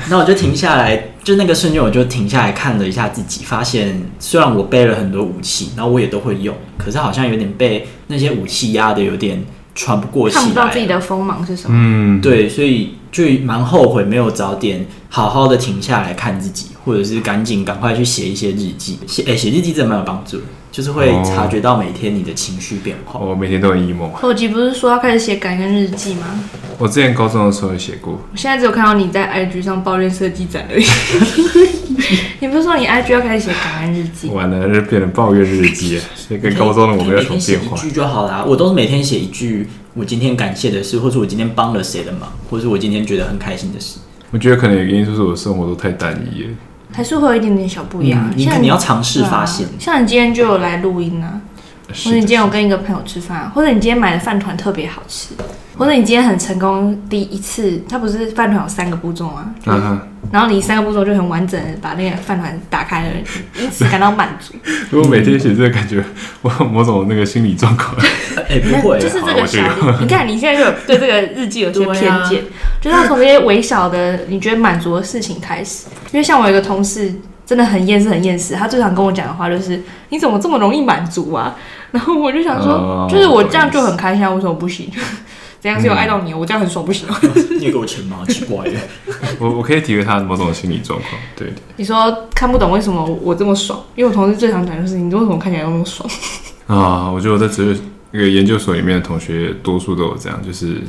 [0.08, 9.42] 然后我就停下来，就那个瞬间，我就停下来看了一下自己，发现虽然我背了很多武器，然后我也都会用，可是好像有点被那些武器压的有点
[9.74, 11.76] 喘不过气来，看不到自己的锋芒是什么。
[11.76, 12.94] 嗯，对，所以。
[13.16, 18.98] 就蛮后悔没有早点好好的停下来看自己，或者是赶紧赶快去写一些日记。
[19.06, 23.18] 写诶，写日记真的蛮有帮助的，就是会察觉到每天你的情绪变化。
[23.18, 24.10] 我每天都很 emo。
[24.12, 26.38] 后期不是说要开始写感恩日记吗？
[26.76, 28.20] 我之前高中的时候有写过。
[28.30, 30.84] 我现在只有看到你在 IG 上抱怨设计展而已。
[32.40, 34.28] 你不是说你 IG 要开始写感恩日记？
[34.28, 36.02] 完了，就变成抱怨日记了。
[36.14, 37.78] 所以跟高中的我没有什么变化。
[37.78, 39.66] 一句就好啦，我都是每天写一句。
[39.96, 43.98] 我今天感谢的事，或是我今天帮了谁的忙，或是我今天觉得很开心的事。
[44.30, 46.50] 我觉得可能原因就是我的生活都太单一了，
[46.92, 48.28] 还是会有一点点小不一样。
[48.28, 49.70] 嗯、你肯定要尝试发现、啊。
[49.78, 51.40] 像你今天就有来录音啊？
[51.88, 55.34] 或者你今天有跟一个朋友吃饭，或者你今天买的饭团特别好吃，
[55.76, 59.54] 或者你今天很成功，第一次，它不是饭团有三个步骤吗？
[59.66, 60.00] 嗯哼。
[60.32, 63.10] 然后你三个步骤就很完整的把那个饭团打开了，
[63.60, 64.54] 因此感到满足。
[64.90, 66.02] 如果每天写这个，感觉
[66.42, 67.94] 我有某种那个心理状况。
[68.48, 69.94] 哎、欸，不会，就是这个小点。
[70.00, 72.46] 你看你现在就有对这个日记有些偏见，啊、
[72.80, 75.86] 就是要从这些微小的你觉得满足的事情开始。
[76.10, 77.14] 因为像我有一个同事。
[77.46, 78.54] 真的很厌世，很厌世。
[78.54, 79.80] 他最常跟我讲的话就是
[80.10, 81.56] ：“你怎么这么容易满足啊？”
[81.92, 84.90] 然后我就想说，哦、就是我这样就很开心，为什么不行？
[85.58, 86.32] 怎样是有爱到你？
[86.32, 87.16] 嗯、我这样很爽，不行吗？
[87.58, 88.18] 你也给我钱吗？
[88.28, 88.72] 奇怪的。
[89.38, 91.12] 我我可以体会他某种心理状况。
[91.36, 93.80] 对，对，你说看不懂为什么我这么爽？
[93.94, 96.08] 因为我同事最常讲就是：“你为什么看起来那么爽？”
[96.66, 97.80] 啊，我觉得我在哲学
[98.10, 100.82] 那个研究所里面的同学，多数都有这样，就是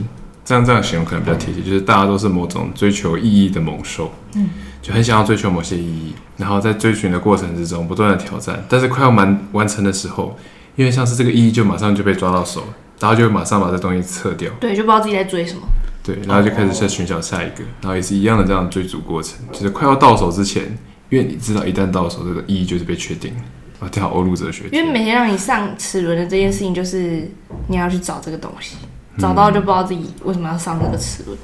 [0.48, 4.14] 这样这样形容可能比较贴切，就是大家都是某种追求意义的猛兽。
[4.36, 4.50] 嗯。
[4.82, 10.38] 就很想要追求某些意义，然后在追寻的过程之中不断的挑战，但是快要完完成的时候，
[10.78, 12.64] 因为像是这个意义就马上就被抓到手，
[13.02, 15.64] 然后就马上把这东西撤掉，对，就不知道自己在追什么，
[16.02, 20.64] 对，然后就开始在寻找下一个，然后也是一样的这样追逐过程，就是快要到手之前，
[21.10, 23.42] 因为你知道一旦到手，这个意义就是被确定了。
[23.82, 27.30] 啊，挺好，欧陆哲学，因为每天让你上齿轮的这件事情，就是
[27.68, 28.78] 你要去找这个东西，
[29.18, 31.38] 找到就不知道自己为什么要上这个齿轮。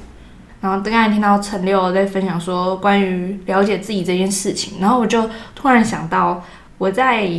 [0.60, 6.42] 然后刚才听到陈六在分享说关于了解自己这件事情，然后我就突然想到，
[6.78, 7.30] 我在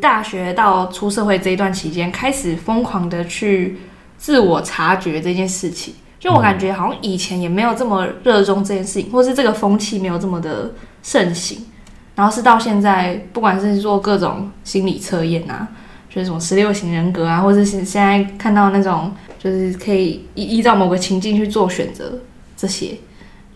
[0.00, 3.78] 大学到出社会这一段期间，开始疯狂的去
[4.16, 5.94] 自我察觉这件事情。
[6.18, 11.66] 就我感觉好像以前也没有这么热衷这件事情，或是这个风气没有这么的盛行。
[12.14, 15.66] 然后是到现在，不管是做各种心理测验啊，
[16.08, 22.18] 就是什么十六型人格啊，或者是现在看到那种，就是可以依依照某个情境去做选择。
[22.56, 22.96] 这些，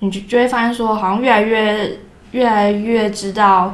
[0.00, 1.98] 你就就会发现说，好像越来越
[2.32, 3.72] 越来越知道，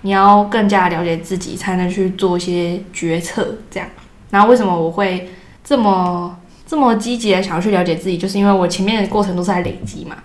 [0.00, 3.56] 你要更加了解自己，才能去做一些决策。
[3.70, 3.86] 这样，
[4.30, 5.28] 然后为什么我会
[5.62, 6.34] 这么
[6.66, 10.16] 这么积极的想要去了解自己，就是因为我前面的过程都是在累积嘛，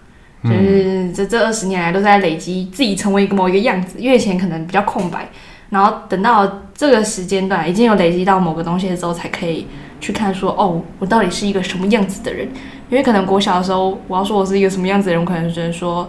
[0.46, 4.00] 就是这这二十年来都是在累积自己成为一个某一个样子。
[4.00, 5.28] 因为以前可能比较空白，
[5.70, 9.68] 然后等到这个时间段已经有累积到某个东西的时候，才可以
[10.06, 12.48] 去看说，哦，我到底是一个什么样子的人。
[12.92, 16.08] 因为可能国小的时候，我要说我是一个什么样子的人，我可能只能说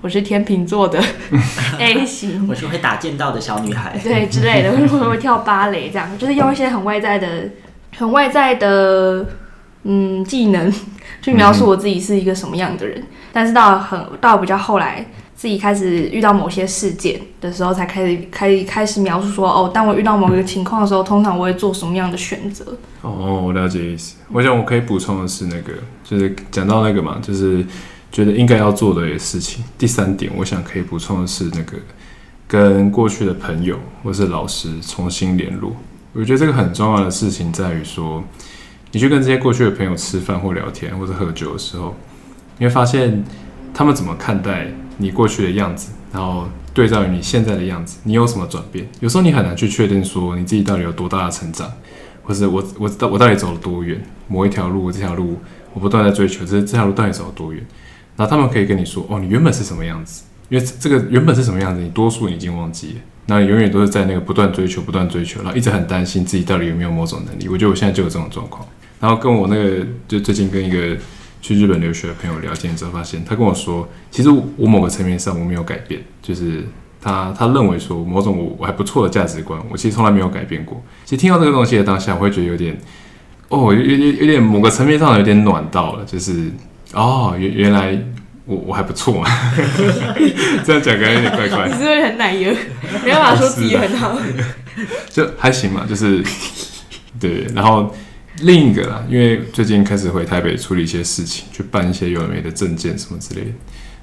[0.00, 1.00] 我是天秤座的
[1.78, 7.48] A 型，我是会打剑道的小女孩， 对之类的，或者会跳芭蕾这样，就是用一些很外在的、
[7.96, 9.24] 很外在的
[9.84, 10.72] 嗯技能
[11.22, 13.00] 去描述我自己是一个什么样的人。
[13.32, 15.06] 但是到很到比较后来。
[15.36, 22.64] 自己开始遇到某些事件的时候，才开始开始开始描述说，哦，当我遇到某一个情况的时候，通常我会做什么样的选择？
[23.02, 24.16] 哦，我了解意思。
[24.32, 27.62] 我想我可以补充的是，那个就是讲到那个嘛，就是
[28.10, 29.62] 觉得应该要做的事情。
[29.76, 31.76] 第三点，我想可以补充的是，那个
[32.48, 35.76] 跟过去的朋友或是老师重新联络。
[36.14, 38.24] 我觉得这个很重要的事情在于说，
[38.90, 41.94] 你去跟这些过去的朋友吃饭或聊天或者喝酒的时候，
[42.56, 43.22] 你会发现
[43.74, 44.68] 他们怎么看待。
[44.98, 48.86] 你过去的样子，然后对照于你现在的样子，你有什么转变？
[49.00, 51.70] 有时候你很难去确定说你自己到底有多大的成长，
[52.22, 54.00] 或是我我到我到底走了多远？
[54.28, 55.38] 某一条路，这条路
[55.74, 57.64] 我不断在追求，这这条路到底走了多远？
[58.16, 60.24] 然后他们可以跟你说，哦，你原本是什么样子？
[60.48, 62.94] 因为这个原本是什么样子，你多数已经忘记了。
[63.26, 67.48] 那永远都是在那个不断追求、不断追求，然后一直很担心自己到底有没有某种能力。
[67.48, 68.66] 我觉得我现在就有这种状况。
[69.00, 70.96] 然后跟我那个就最近跟一个。
[71.46, 76.64] 去日本留学的朋友聊天之后，发现他跟我说，其实我某个层面上我没有改变，就是
[77.00, 80.82] 他他认为说某种我我还不错的价值观，我其实从来没有改变过。
[81.04, 82.76] 其实听到这个东西的当下，我会觉得有点，
[83.48, 86.50] 哦，有有有点某个层面上有点暖到了，就是
[86.94, 87.96] 哦，原原来
[88.44, 89.28] 我我还不错嘛，
[90.66, 91.68] 这样讲感觉有点怪怪。
[91.68, 92.52] 你是不是很奶油？
[93.04, 94.18] 没办法说自己很好，
[95.10, 96.24] 就还行嘛，就是
[97.20, 97.94] 对，然后。
[98.42, 103.50] 另一个啦，因为最近开始回台北处理一些事情，去办一些有的没的证件什么之类的。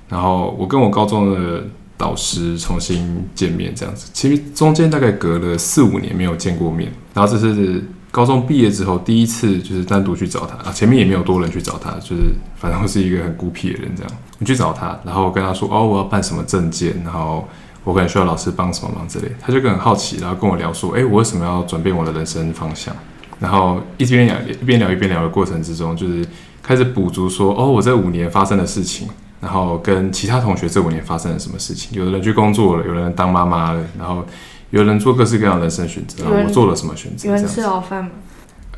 [0.10, 1.64] 然后我跟我高中的
[1.98, 6.92] 导师重新见面，这样子，其实中间大概隔了四五年没有见过面。
[7.14, 14.12] 然后这是高中毕业之后第一次，就是单独去找他啊，前面也没有多人去找他，就是反正我是一个很孤僻的人这样。
[14.40, 17.48] 我去找他，然后跟他说哦，我要办什么证件，然后
[17.84, 19.32] 我可能需要老师帮什么忙之类。
[19.40, 22.96] 他就很好奇，然后跟我聊说，哎，我为什么要转变我的人生方向？
[23.40, 26.26] 然后一边聊一边聊一边聊的过程之中，就是
[26.62, 29.08] 开始补足说，哦，我这五年发生的事情，
[29.42, 31.98] 然后跟其他同学这五年发生了什么事情。
[31.98, 34.26] 有的人去工作了，有的人当妈妈了，然后
[34.70, 36.24] 有人做各式各样的人生选择。
[36.24, 37.28] 然后我做了什么选择？
[37.28, 38.12] 有人吃牢饭吗？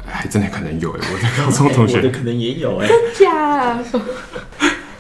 [0.07, 3.77] 哎，真的可能有哎，我 的高中同学可能也有哎，真假？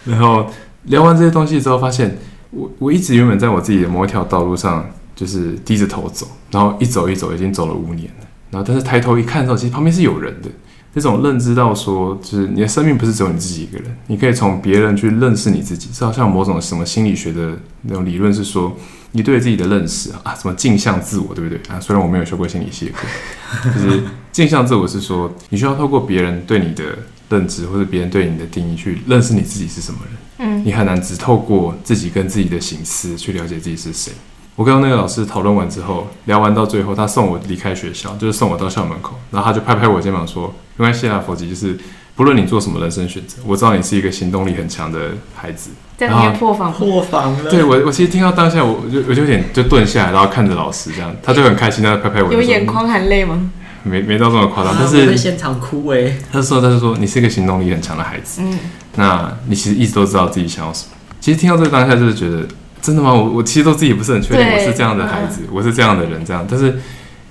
[0.05, 0.47] 然后
[0.83, 2.17] 聊完这些东西之后，发现
[2.51, 8.25] 我我一直原本在我自己的某一条道路上，就是低着头走，然后一走一走，已经走了五年了。
[8.55, 10.49] 然后但是抬头一看的时候，其实旁边是有人的。
[10.93, 15.89] 这种认知到说，就是你的生命不是只有你自己一个人，你可以从别人去认识你自己。
[15.91, 18.73] 是好像某种什么心理学的那种理论是说，
[19.11, 21.77] 你对自己的认识啊，什么镜像自我，对不对啊？
[21.81, 30.47] 虽然我没有修过心理系课，就是镜像自我是说，你需要透过别人对你的认知或者别人对你的定义去认识你自己是什么人。
[30.47, 34.13] 嗯，你很难只透过自己跟自己的形思去了解自己是谁。
[34.55, 41.77] 我跟那个老师讨论完之后，聊完到最后，他送我离开学校，就是送我到校门口，然后他就拍拍我肩膀说：“没关系啦，佛吉，就是
[42.15, 47.49] 不论你做什么人生选择，我知道你是一个行动力很强的孩子。”在里面破防破防了。
[47.49, 52.31] 对我，我其实听到当下，我就我就有点就顿下来，然后看着老师这样，他就很开心，他拍拍我。
[52.31, 53.51] 有眼眶含泪吗？
[53.83, 56.17] 没没到这么夸张，啊、但是在现场哭哎。
[56.31, 58.57] 他说他就说你是一个行动力很强的孩子，嗯，
[58.95, 60.91] 那你其实一直都知道自己想要什么。
[61.19, 62.47] 其实听到这个当下，就是觉得。
[62.85, 63.11] 真的吗？
[63.11, 66.45] 我我其实都自己不是很确定，我是这样的孩子，我是这样的人，这样。
[66.47, 66.79] 但是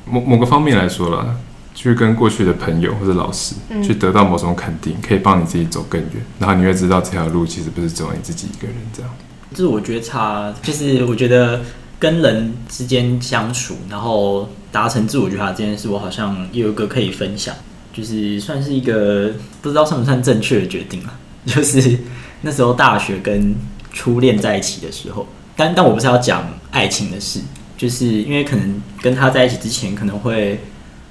[0.05, 1.37] 某某个方面来说了，
[1.77, 6.11] 去跟过去的朋友或者老师去得到某种肯定，可以帮你自己走更远。
[6.41, 9.11] 然后你会知道这条路其实不是只有你自己一个人这样。
[9.53, 11.61] 自我觉察，就是我觉得
[12.01, 17.55] 跟人之间相处，然后达成自我觉察这件事，我好像也有一个可以分享，
[17.93, 19.31] 就是算是一个
[19.63, 21.15] 不知道算不算正确的决定啊。
[21.47, 21.99] 就是
[22.41, 23.55] 那时候大学跟
[23.93, 25.27] 初恋在一起的时候。
[25.57, 27.41] 但但我不是要讲爱情的事，
[27.77, 30.61] 就是因为可能跟他在一起之前，可能会，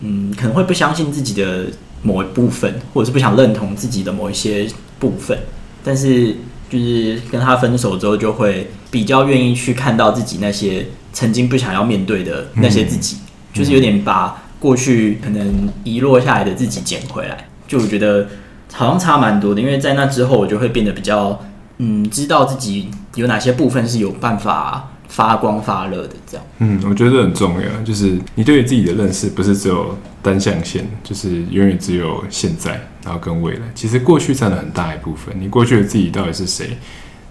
[0.01, 1.67] 嗯，可能会不相信自己的
[2.01, 4.67] 某一部分，或者是不想认同自己的某一些
[4.99, 5.37] 部分。
[5.83, 6.35] 但是
[6.69, 17.47] 就是跟他分手之后，就会比较愿意去看到自己那些曾经不想要面对的那些自己，嗯、就是有点把过去可能遗落下来的自己捡回来。
[17.65, 18.27] 就我觉得
[18.73, 21.39] 好像差蛮多的，因为在那之后，我就会变得比较。
[21.77, 26.45] 嗯，知道自己有哪些部分是有办法发光发热的，这样。
[26.59, 33.61] 嗯，我觉得这很重要，就是你对于自己的认识不是只有单向线，就是永远只有现在，然后跟未来。
[33.73, 35.35] 其实过去占了很大一部分。
[35.39, 36.77] 你过去的自己到底是谁？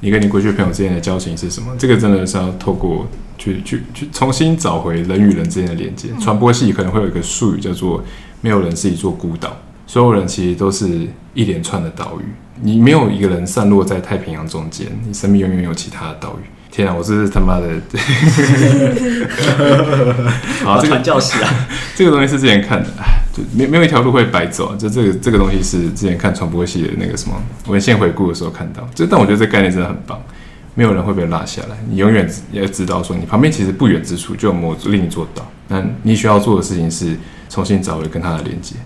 [0.01, 1.73] 你跟你过去朋友之间的交情是什么？
[1.79, 3.07] 这个真的是要透过
[3.39, 6.09] 去去去重新找回人与人之间的连接。
[6.21, 8.03] 传播系可能会有一个术语叫做
[8.43, 12.25] “没有人是一座孤岛”，所有人其实都是一连串的岛屿。
[12.61, 16.47] 你没有一个人散落在太平洋中间，你身边永远有其他的岛屿。
[16.71, 17.69] 天啊，我这是他妈的！
[20.65, 22.89] 好，这个传教士啊， 这个东西是之前看的，
[23.31, 24.75] 就没没有一条路会白走。
[24.77, 27.35] 就这个这个东西是之前看传播系的那个什么
[27.67, 28.89] 文献回顾的时候看到。
[28.95, 30.19] 就但我觉得这概念真的很棒，
[30.75, 31.77] 没有人会被落下来。
[31.91, 35.47] 你永远要知道说，你旁边其实不远之处就有某另一座岛。
[35.69, 37.15] 那你需要做的事情是
[37.51, 38.77] 重新找回跟它的连接。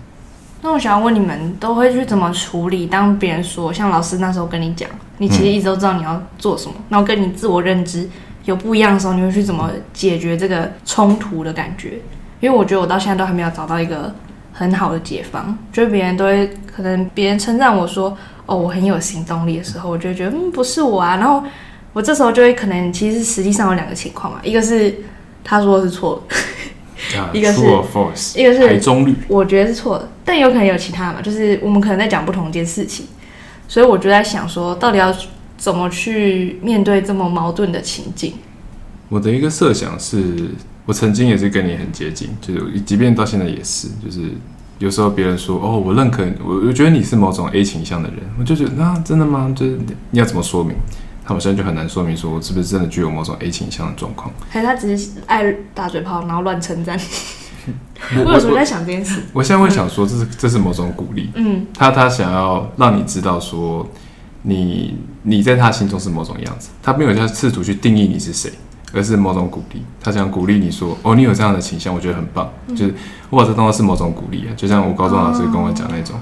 [0.67, 2.85] 那我想要问你们，都会去怎么处理？
[2.85, 8.09] 当别人说，像老师那时候跟你讲，你其实一直都知道你要做什么，嗯、然后跟你自我认知
[8.43, 12.01] 有不一样的时候，你会去怎么解决这个冲突的感觉？
[12.41, 14.13] 因为我觉得我到现在都还没有找到一个
[14.51, 15.57] 很好的解方。
[15.71, 21.15] 就是别人都会可能别人称赞我说，哦，我很有行动力的时候，我就会觉得嗯，不是我啊。
[21.15, 21.41] 然后
[21.93, 24.93] 我这时候就会可能其实实际上有两个情况嘛，一个是
[25.45, 26.35] 他说的是错的。
[27.33, 33.05] 一个是一个是中绿，我觉得是错的，但有可能有其他嘛，就是我们可能在讲不同一件事情，
[33.67, 35.13] 所以我就在想说，到底要
[35.57, 38.33] 怎么去面对这么矛盾的情境？
[39.09, 40.49] 我的一个设想是，
[40.85, 44.31] 我曾经也是跟你很接近，就是即便到现在也是，就是
[44.79, 49.53] 有时候别人说哦，我认可我，我觉得你是某种 A 倾向的人，我就觉得那、啊、真的吗？
[49.55, 49.77] 就是
[50.11, 50.75] 你要怎么说明？
[51.27, 56.97] 他们现在就很难说明说我是不是真的具有某种 A 倾向的状况，还是他只是爱打嘴炮，然后乱称赞？
[58.25, 59.21] 我有时候在想这件事。
[59.33, 61.29] 我现在会想说，这是这是某种鼓励。
[61.35, 63.85] 嗯，他他想要让你知道说
[64.43, 66.69] 你，你你在他心中是某种样子。
[66.81, 68.49] 他没有在试图去定义你是谁，
[68.93, 69.83] 而是某种鼓励。
[70.01, 72.49] 他想鼓励你说，哦，你有这样的倾向，我觉得很棒。
[72.67, 72.93] 嗯、就是
[73.29, 76.15] 我把这当作是某种鼓励啊，就像我高中老师跟我讲那种。
[76.15, 76.19] 哦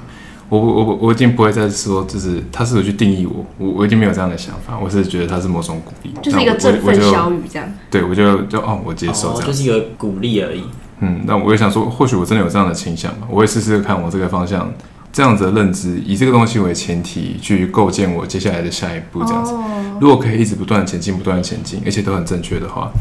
[0.59, 7.67] 我我我已经不会再说，就是他是否去定义我，我我已经没有这样的想法，我是觉得他是某种鼓励，就是一个振奋小语这样。
[7.89, 10.63] 对，我就就哦，我接受这样，哦，就是一个鼓励而已。
[10.99, 14.71] 嗯，那我也想说，或许我真的有这样的倾向吧，我会试试看，我这个方向
[15.11, 19.51] 这样子的认知，以这个东西为前提去构建我接下来的下一步这样子。
[19.53, 22.91] 哦，如果可以一直不断前进，不断前进，而且都很正确的话，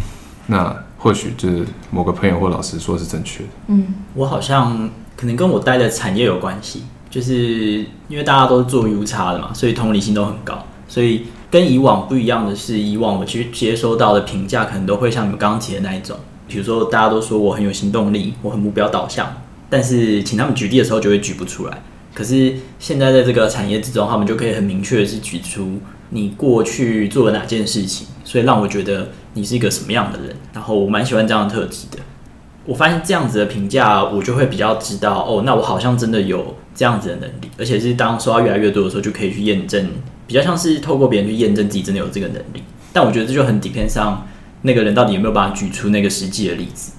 [0.47, 3.51] 那或许就是某个朋友或老师说是正确的。
[3.69, 6.83] 嗯，我好像可能跟我待的产业有关系。
[7.15, 10.67] 就是因为大家都是做 UX 的嘛，所以同理心都很高。
[10.89, 16.17] 所以跟以往不一样的是，以往我其实接收到的评价可能都会像你们刚刚提的那一种，
[16.49, 19.33] 比如说大家都说我很有行动力，我很目标导向，
[19.71, 21.83] 但是请他们举例的时候就会举不出来。
[22.13, 25.79] 可是现在在这个产业之中，他们就可以很明确的是举出
[26.11, 30.35] 你过去做了哪件事情，所以让我觉得你是一个什么样的人。
[30.53, 31.99] 然后我蛮喜欢这样的特质的。
[32.67, 39.89] 我发现这样子的评价，我就会比较知道哦，那我好像真的有这样子的能力，而且是当收到越来越多的时候，就可以去验证，
[40.27, 42.63] 比较像是透过别人去验证自己真的有这个能力。
[42.93, 44.27] 但我觉得这就很 depend 上
[44.63, 46.93] 那个人到底有没有办法举出那个实际的例子，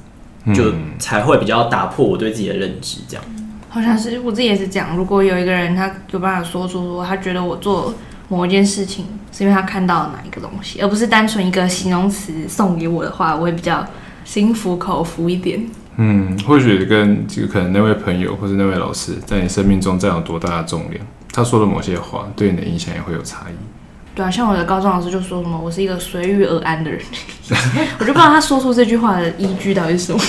[0.54, 3.00] 就才会比较打破我对自己的认知。
[3.08, 3.26] 这样，
[3.70, 4.96] 好像是我自己也是这样。
[4.96, 7.94] 如果有一个人他有办法说出说他觉得我做
[8.30, 13.86] 某一件事情是因为他看到了哪一个东西，而不是单纯一个形容词送给我的话，我会比较
[14.24, 15.66] 心服口服一点。
[15.98, 23.54] 嗯，或许跟这个可能那位朋友或是那位老师在你生命中占有多大的重量，他说的某些话对你的影响也会有差异。
[24.14, 27.02] 对啊，像我的高中老师就说什么我是一个随遇而安的人，
[28.00, 30.20] 我就不知道他说出这句话的依据到底是什么。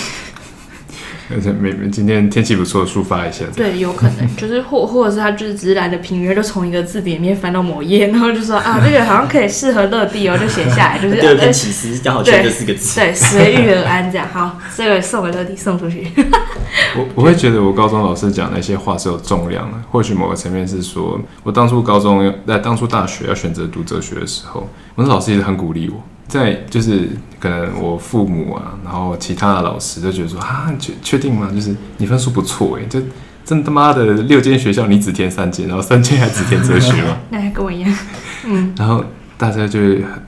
[1.35, 3.45] 而且每今天天气不错，抒发一下。
[3.55, 11.21] 对，有可能就是或或者是他就是只是懒得平约，就从一个字典里面翻到某页，然后就说啊，这个好像可以适合乐蒂哦，就写下来，就是。
[11.21, 13.01] 第二篇启示刚好缺这四个字。
[13.01, 14.29] 对，随遇而安这样。
[14.33, 16.07] 好，这个送给乐蒂，送出去。
[16.97, 26.03] 我我会觉得我高中老师讲那些话是有重量的，或许某个层面是说，我当初高中在当初大学要选择读哲学的时候，我的老师一直很鼓励我。
[26.29, 27.09] 在就是
[27.39, 31.51] 可能我父母啊，然后其他的老师都觉得说啊，确确定吗？
[31.55, 33.01] 就是你分数不错哎，这
[33.45, 37.19] 真他妈的六间学校你只填三间，然后三间还只填哲学吗？
[37.31, 37.97] 那还跟我一样，
[38.45, 38.75] 嗯。
[38.77, 39.05] 然后
[39.39, 39.79] 大家就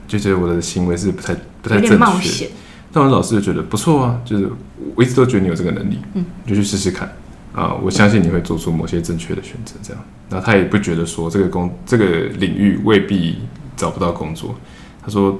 [0.07, 2.49] 就觉得我的行为是不太不太正确，
[2.93, 4.49] 但我老师就觉得不错啊，就是
[4.95, 7.13] 我一直都觉得你有这个能力，嗯，就去试试看
[7.53, 10.01] 啊，我相信你会做出某些正确的选择，这样。
[10.29, 12.05] 然后他也不觉得说这个工这个
[12.37, 13.39] 领域未必
[13.75, 14.55] 找不到工作，
[15.03, 15.37] 他说。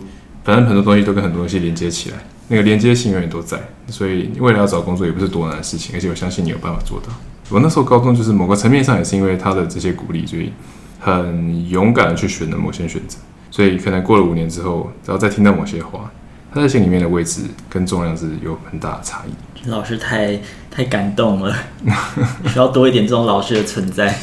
[0.49, 3.55] 反正很多东西都跟很多东西连接起来，那个连接性永远都在，
[3.87, 7.13] 所以未来要找工作也不是多难的事情，而且我相信你有办法做到。
[7.49, 10.51] 我那时候高中就是某个层面上也是因为他的这些鼓励，所以
[10.99, 13.19] 很勇敢的去选了某些选择，
[13.51, 16.09] 所以可能过了五年之后，然后再听到某些话，
[16.51, 19.69] 他在心里面的位置跟重量是有很大的差异。
[19.69, 20.39] 老师太
[20.71, 21.55] 太感动了，
[22.51, 24.17] 需要多一点这种老师的存在。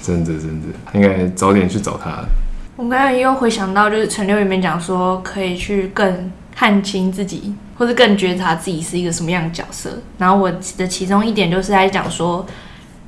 [0.00, 2.24] 真的真的，应该早点去找他。
[2.76, 9.98] 我刚才又回想到，就是陈六里面讲说，可以去更看清自己，或者更觉察自己是一个什么样的角色。
[10.18, 12.44] 然后我的其中一点就是在讲说，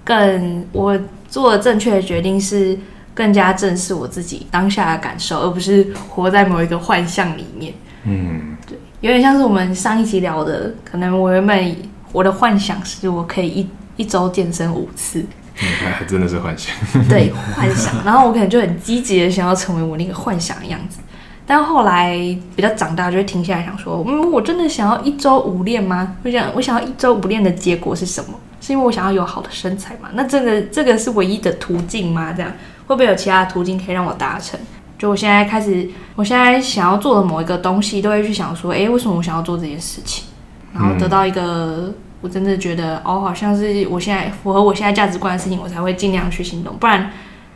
[0.03, 0.99] 更我
[1.29, 2.79] 做的正确的决定是
[3.13, 7.75] 更加正视我自己当下的感受，而不是活在某一个幻象里面。
[8.05, 11.77] 嗯，对，有点像是我们上一集聊的，可能我原本
[12.13, 15.23] 我的幻想是我可以一一周健身五次。
[15.61, 16.73] 嗯，还真的是幻想。
[17.09, 18.05] 对，幻想。
[18.05, 20.99] 然后我可能就很积极的想要成为我那个幻想的样子，
[21.47, 22.15] 但后来
[22.55, 26.17] 比较长大，就会停下来想说，嗯，我真的想要一周五练吗？
[26.23, 28.39] 我想，我想要一周五练的结果是什么？
[28.61, 30.09] 是因为我想要有好的身材吗？
[30.15, 32.33] 那这个这个是唯一的途径吗？
[32.33, 32.53] 这样
[32.87, 34.59] 会不会有其他的途径可以让我达成？
[34.97, 40.25] 就我现在开始，我现在想要做的某一个东西，都会去想说，哎，为什么我想要做这件事情？
[40.73, 41.93] 然后得到一个。
[42.19, 47.13] 嗯我真的觉得哦，好像是我现在符合我现在价值观的事情，我才会尽量去行动，不然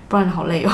[0.06, 0.70] 不然好累哦。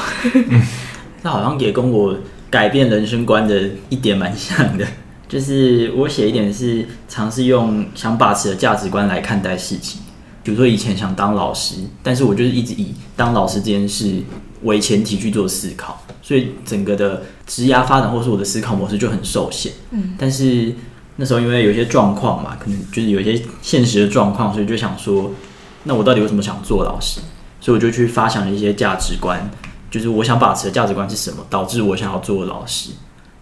[1.23, 2.15] 那好像也跟我
[2.51, 4.87] 改变人生观的一点蛮像的，
[5.27, 10.03] 就是我写一点是尝试用想把持的价值观来看待事情。
[10.43, 14.23] 比如说以前想当老师，但是我就是一直以当老师这件事
[14.65, 19.73] 为前提去做思考，所以整个的职涯发展或是我的思考模式就很受限。
[19.93, 20.75] 嗯，但是。
[21.21, 25.33] 那时候因为有些状况嘛，可能就是有一些现实的状况，所以就想说，
[25.83, 27.21] 那我到底为什么想做老师？
[27.61, 29.51] 所以我就去发想了一些价值观，
[29.91, 32.91] 就是我想把持的价值观是什么，导致我想要做老师。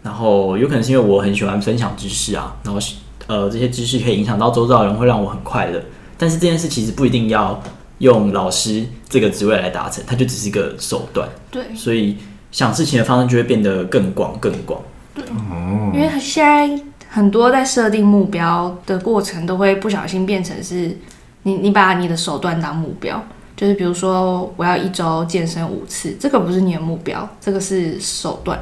[0.02, 2.80] 然后有可能是因为我很喜欢分享知识啊，然后
[3.26, 5.82] 呃这些知识可以影响到周遭的人，会让我很快乐。
[6.16, 7.62] 但是这件事其实不一定要
[7.98, 11.28] 用老师这个职位来达成，它就只是一个手段。
[11.50, 12.16] 对，所以
[12.50, 14.80] 想事情的方式就会变得更广更广。
[15.14, 16.82] 对，哦，因为现在。
[17.08, 20.96] 很多在设定目标的过程，都会不小心变成是
[21.44, 23.22] 你，你把你的手段当目标，
[23.56, 28.58] 就是比如说我要一周健身五次，这个不是你的目标，这个是手段。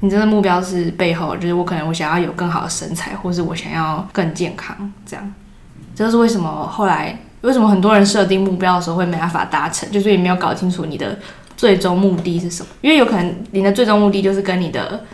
[0.00, 5.34] 你真的目标是背后，就是我可能我想要有更好的身材，或是我想要更健康，这样。
[5.94, 11.18] 这就是为什么后来为什么很多人设定目标的时候会没办法达成，就是也没有搞清楚你的
[11.56, 15.04] 最终目的是什么，因为有可能你的最终目的就是跟你的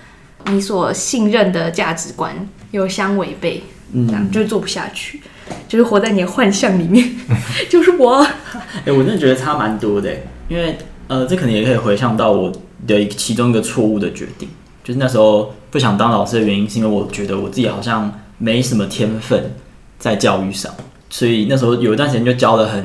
[0.51, 2.35] 你所信任的价值观。
[2.77, 3.63] 有相违背，
[3.93, 7.09] 这样就做不下去，嗯、就是活在你的幻象里面，
[7.71, 8.17] 就是我。
[8.23, 10.11] 哎、欸，我真的觉得差蛮多的，
[10.49, 12.53] 因为呃，这可能也可以回想到我
[12.87, 14.49] 的其中一个错误的决定，
[14.83, 19.53] 就是那时候不想当老师的原因，是因为我觉得我自己好像没什么天分
[19.99, 20.73] 在教育上，
[21.09, 22.85] 所以那时候有一段时间就教的很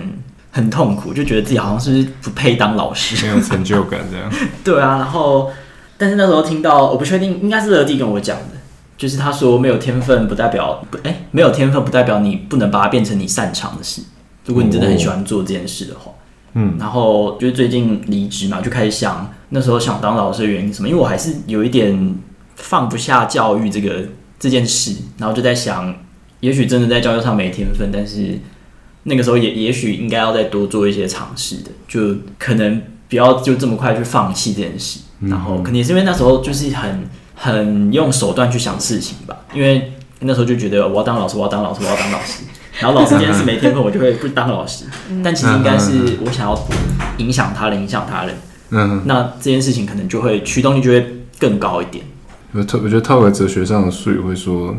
[0.52, 4.32] 很痛苦，就觉得自己好像是不配当老师，没有成就感这样。
[4.64, 5.50] 对啊，然后
[5.98, 8.59] 但是那时候听到，我不确定，应该是乐蒂跟我讲的。
[9.00, 14.02] 就是他说没有天分不代表不哎、欸，没有天分不代表你不能把它变成你擅长的事。
[14.46, 16.12] 如果你真的很喜欢做这件事的话，
[16.56, 20.90] 嗯，然后就是最近离职嘛，就开始想那时候想当老师的原因是什么？
[20.90, 22.14] 因为我还是有一点
[22.56, 24.04] 放不下教育这个
[24.38, 25.96] 这件事，然后就在想，
[26.42, 28.38] 也许真的在教育上没天分，但是
[29.04, 35.00] 那个时候也也许应该要再多做一些尝试的，就可能不要就这么快去放弃这件事。
[35.22, 37.08] 然后可能也是因为那时候就是很
[37.42, 42.44] 很用手段去想事情吧，因为那时候就觉得我要当老师，我要当老师，我要当老师。
[42.80, 44.86] 然后老师这件事没天分，我就会不当老师。
[45.24, 46.68] 但其实应该是我想要
[47.18, 48.36] 影响他人，影响他人。
[48.72, 51.06] 嗯，那这件事情可能就会驱动力就会
[51.40, 52.04] 更高一点。
[52.52, 54.76] 我特我觉得套个哲学上的术语会说，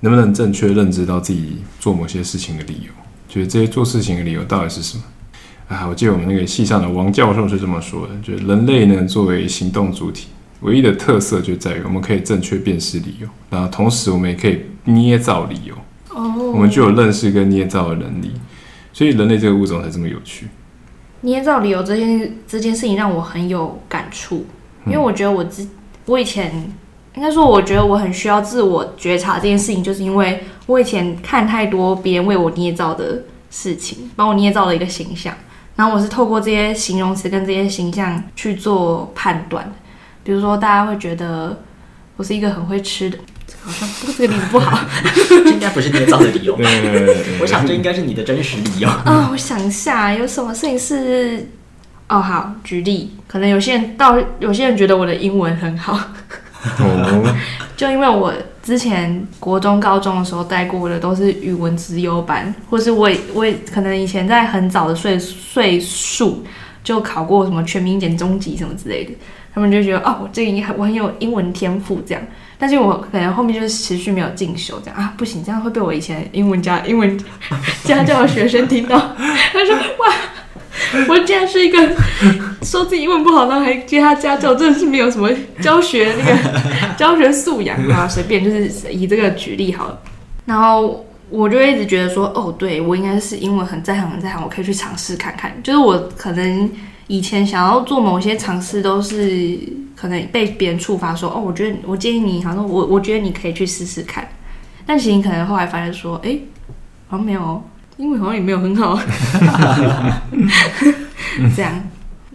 [0.00, 2.92] 能不能正确认知到自己做某些事情的理由？
[3.28, 5.04] 就是这些做事情的理由到底是什么？
[5.68, 10.28] 啊，我记得我们那个系上的王教授是这么说的：，就是人类呢，作为行动主体，
[10.60, 15.74] 唯一的特色就在于我们可以正确辨识理由，然后同时我们也可以捏造理由。
[16.10, 18.32] 哦，我们具有认识跟捏造的能力，
[18.92, 20.48] 所以人类这个物种才这么有趣。
[21.20, 24.46] 捏造理由这件这件事情让我很有感触，
[24.86, 25.66] 因为我觉得我之
[26.06, 26.72] 我以前
[27.14, 35.34] 应该说，我觉得我很需要自我觉察这件事情，就是因为我以前看太多别人为我捏造的事情，帮我捏造了一个形象。
[35.76, 39.72] 然后我是透过这些形容词跟这些形象去做判断，
[40.28, 41.58] 比如说大家会觉得
[42.18, 43.16] 我是一个很会吃的，
[43.62, 44.78] 好像这个例子不好，
[45.26, 46.68] 这应该不是捏造的理由吧。
[47.40, 48.88] 我想这应该是你的真实理由。
[48.90, 51.48] 啊、哦，我想一下，有什么事情是？
[52.08, 55.98] 哦，好，举例，可能有些人到有些人觉得我的英文很好，
[57.74, 58.30] 就因为我。
[58.62, 66.44] 之前国中、高中的时候带过的都是语文资优班，或是我我可能以前在很早的岁岁数
[66.84, 69.12] 就考过什么全民检中级什么之类的，
[69.58, 72.22] 他们就觉得哦，我这个我很有英文天赋这样，
[72.58, 77.18] 但是我可能后面就是持续没有进修这样啊，不行，这样会被我以前英文家英文
[77.84, 78.96] 家教的学生听到，
[79.52, 80.14] 他说哇。
[81.08, 81.78] 我竟然是一个
[82.62, 85.28] 说自己英文不好，然后还接他家教，真的是没有什么
[85.60, 86.60] 教学那个
[86.96, 89.98] 教学素养啊，随便就是以这个举例好了。
[90.46, 95.52] 然后我就一直觉得说，哦，对，我应该是英文很在行，很在行，我可以去尝试看看。
[95.64, 96.70] 就是我可能
[97.08, 99.58] 以前想要做某些尝试，都是
[99.96, 104.28] 可能被别人触发说，哦，我觉得我建议你，好像我我觉得你可以去试试看。
[104.86, 106.38] 但其实你可能后来发现说，哎，
[107.08, 107.62] 好像没有。
[107.96, 108.96] 英文好像也没有很好，
[111.56, 111.82] 这样，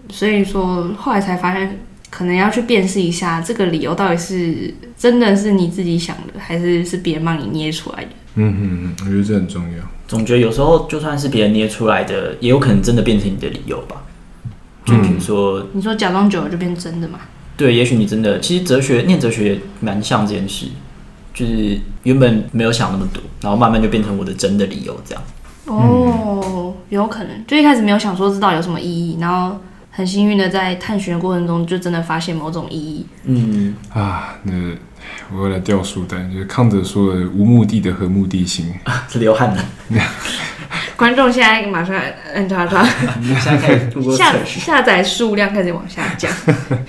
[0.09, 8.09] 所以说后来才发现，可能要去辨识一下这个理由到底是真的是你自己想的，还是是别人帮你捏出来的。
[8.35, 9.77] 嗯嗯嗯，我觉得这很重要。
[10.05, 14.03] 总觉得有时候就算是别人捏出来的，也有可能真的变成你的理由吧。
[14.85, 17.19] 就比如说，嗯、你说假装久了就变真的嘛？
[17.55, 20.65] 对，也许你真的，其实哲学念哲学也蛮像这件事，
[21.33, 25.23] 就是原本没有想那么多，然后慢慢就变成我的真的理由这样。
[25.65, 29.57] 哦，有可能，就一开始没有想说知道有什么意义，然后
[29.91, 33.05] 很幸运的在探寻的过程中，就真的发现某种意义。
[33.25, 34.51] 嗯啊，那
[35.35, 38.73] 我要来掉书单，就是康德说的“无目的的和目的性”，
[39.09, 39.63] 是流汗的。
[40.95, 41.95] 观众现在马上
[42.33, 42.83] 按叉叉，
[44.15, 46.31] 下下载数量开始往下降。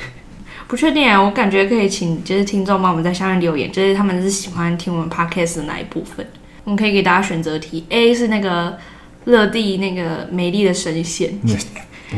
[0.69, 6.27] 不确定啊，我感觉可以请就是听众帮我们在下面留言，就是他们是喜欢听我们 podcast 的哪一部分。
[6.65, 8.79] 我们可以给大家选择题，A 是那个
[9.25, 11.39] 乐蒂那个美丽的声线。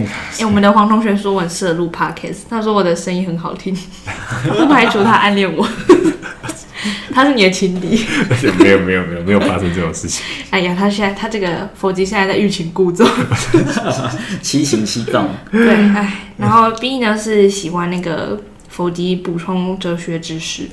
[0.04, 3.76] 哎、欸，我们的黄同学说我很适合录 Podcast，他说我的声音很好听，
[4.58, 5.66] 不排除他暗恋我。
[7.12, 8.04] 他是你的情敌？
[8.58, 10.22] 没有没有没有没有发生这种事情。
[10.50, 13.08] 哎呀，他现在他这个佛吉现在在欲擒故纵，
[14.42, 15.26] 七情七动。
[15.50, 18.38] 对，哎，然后 B 呢是喜欢那个
[18.68, 20.68] 佛吉补充哲学知识。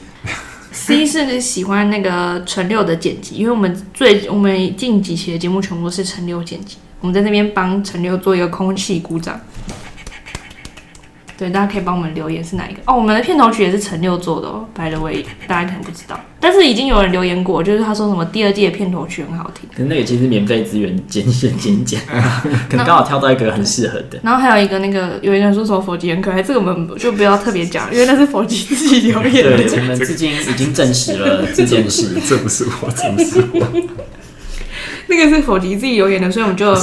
[0.71, 9.37] C 是喜欢那个陈六的剪辑，因为我们最我们近几期的节目全部都是陈六剪辑，我们在那边帮陈六做一个空气鼓掌。
[11.35, 12.95] 对，大家可以帮我们留言是哪一个哦。
[12.95, 19.67] 我们的片头曲也是陈六做的哦，by the way，大家可能不知道，但是已经有人留言过，就是他说什么第二季的片头曲很好听。
[19.69, 21.99] 可是那个其实免费资源剪剪剪剪，
[22.69, 24.17] 可能刚好挑到一个很适合的。
[24.21, 29.57] 然后还有一个那个有一个人说什么佛吉很可爱，这个我们就不要特别讲，因为那是佛吉自己留言的。
[29.57, 33.67] 对，我们至今已经证实了这件事， 这不是我，这不是我。
[35.15, 36.75] 那个是佛吉自己留言的，所以我们就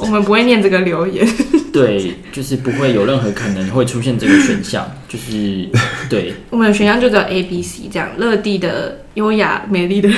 [0.00, 1.26] 我们不会念这个留言。
[1.72, 5.68] 对，就是不会有任何可能会出现这个选项，就是
[6.10, 6.34] 对。
[6.50, 8.08] 我们的选项就只有 A、B、C 这样。
[8.16, 10.10] 乐蒂的优雅美丽的，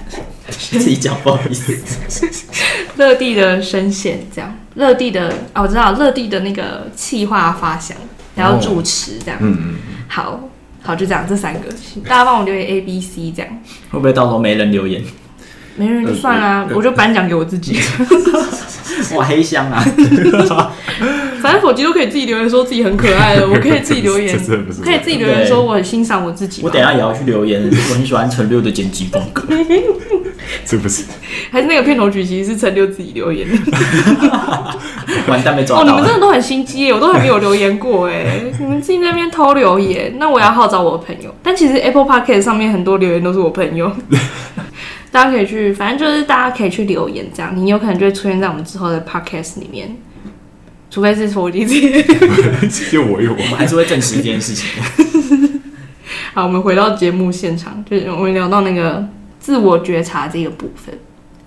[0.50, 1.74] 自己讲不好意思。
[2.96, 7.96] 乐蒂的声线这样，乐蒂的哦，我知道乐蒂的那个气化发想，
[8.34, 9.38] 然后主持这样。
[9.40, 9.74] 嗯嗯。
[10.08, 10.48] 好，
[10.82, 11.60] 好，就这样，这三个，
[12.06, 13.62] 大家帮我留言 A、B、C 这样。
[13.90, 15.02] 会不会到时候没人留言？
[15.76, 17.78] 没人就算啦、啊，我就颁奖给我自己。
[19.14, 19.84] 我，黑箱啊！
[21.42, 24.34] 反正手机都可以自己留言说自己很可爱的， 我可以自己留言，
[24.82, 26.62] 可以自己留言说我很欣赏我自己。
[26.64, 29.42] 我等下也要去留言，我很喜欢陈六的剪辑风格。
[30.64, 31.04] 是不是？
[31.50, 33.56] 还是那个片头曲其实是陈六自己留言的？
[35.28, 35.82] 完蛋，没抓到！
[35.82, 41.34] 哦，你们真的都很心机耶，我都还没有留言过哎，你们自己在那边偷留言，那我要号召我的朋友。
[41.42, 43.92] 但其实 Apple Podcast 上面很多留言都是我朋友。
[45.16, 49.96] 大家可以去，反正就是大家可以去留言，这样你有可能就会出现在我们之后的 podcast 里面，
[50.90, 52.02] 除非是手机自己。
[52.92, 54.68] 就我有，我们还是会证实一件事情。
[56.34, 59.02] 好，我们回到节目现场，就是我们聊到那个
[59.40, 60.94] 自我觉察这个部分。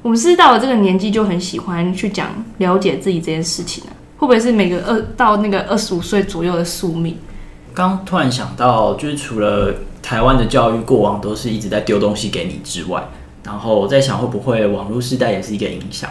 [0.01, 4.17] 我们是到了这个年纪就很喜欢去讲了解自己这件事情呢、啊？
[4.17, 7.15] 会不会是每个二到那个二十五岁左右的宿命？
[7.75, 13.07] 刚突然想到，就是除了台湾的教育过往都是一直在丢东西给你之外。
[13.49, 16.07] 然后我在想，会不会网络时代也是一个影响？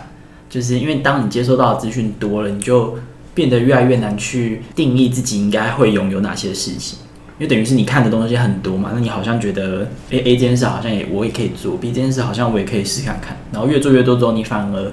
[0.50, 2.98] 就是因为当你接收到的资讯多了，你就
[3.32, 6.98] 变得越来越难去定义自己应该会拥有哪些事情。
[7.38, 13.36] 因为等于是你看的东西很多嘛，那你好像觉得，哎，A 这件事好像也我也可以做，B 这件事好像我也可以试看看。
[13.52, 14.92] 然后越做越多之后，你反而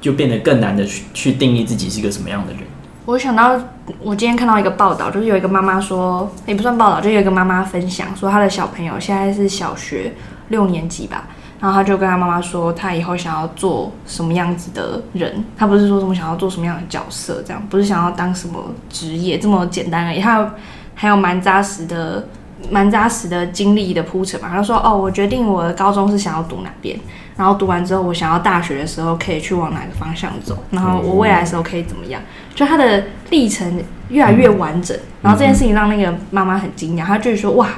[0.00, 2.62] 就变得更难的去去定义自己是个什么样的人。
[3.06, 3.56] 我想到
[4.02, 10.14] 我今天看到一个报道，就是有一个妈妈说，也不算报道，就有一个妈妈分享说，她的小朋友现在是小学
[10.48, 11.28] 六年级吧。
[11.64, 15.42] 然后他就跟他妈妈说，他以后想要做什么样子的人。
[15.56, 20.20] 他不是说什么想要做什么样的角色，这样不是想要当什么职业这么简单而已。
[20.20, 20.52] 他
[20.94, 22.28] 还有蛮扎实的、
[22.70, 24.50] 蛮扎实的经历的铺陈嘛。
[24.50, 27.00] 他说：“哦，我决定我的高中是想要读哪边，
[27.34, 32.20] 然后读完之后，我想要大学的时候可以去往哪个方向走，然后我未来的时候可以怎么样？
[32.54, 34.94] 就他的历程越来越完整。
[35.22, 37.70] 然后这件事情让那个妈妈很惊讶，他就是说：哇！”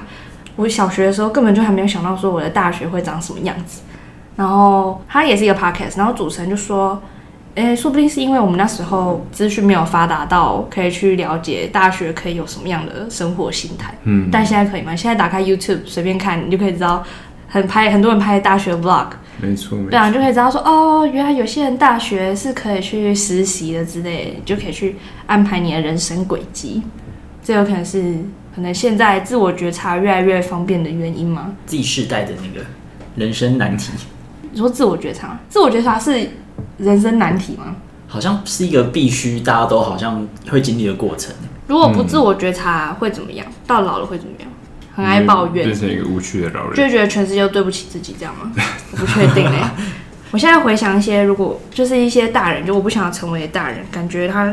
[0.56, 3.82] 我小学的时候根本就还没有想到说我的大学会长什么样子，
[4.36, 7.00] 然后他也是一个 podcast，然后主持人就说，
[7.54, 14.96] 诶，说不定是因为我们那时候资讯没有发达到可以去了解大学可以有什么样的生活心态，嗯，但现在可以吗？
[14.96, 17.04] 现在打开 YouTube 随便看，你就可以知道
[17.48, 19.08] 很拍很多人拍大学 vlog，
[19.40, 24.96] 没错，没错，对啊，就可以知道说，哦，原来有些人大学是可以去实习的之类，就可以去
[25.26, 26.82] 安排你的人生轨迹，
[27.42, 28.16] 这有可能是。
[28.56, 32.64] 可能现在自我觉察越来越方便的原因吗？Z 世代的那个
[33.14, 33.92] 人生难题。
[34.50, 36.30] 你说自我觉察，自我觉察是
[36.78, 37.76] 人生难题吗？
[38.06, 41.34] 好像是一个必须大家都好像会经历的过程。
[41.66, 43.46] 如果不自我觉察会怎么样？
[43.66, 44.48] 到老了会怎么样？
[44.94, 48.50] 很爱抱怨，变成一个无趣的老人，就觉得全世界都对不起自己，这样吗？
[48.92, 49.70] 我不确定哎。
[50.32, 54.50] 我现在回想一些，如果就是一些大人，就我不想要成为的大人，感觉他。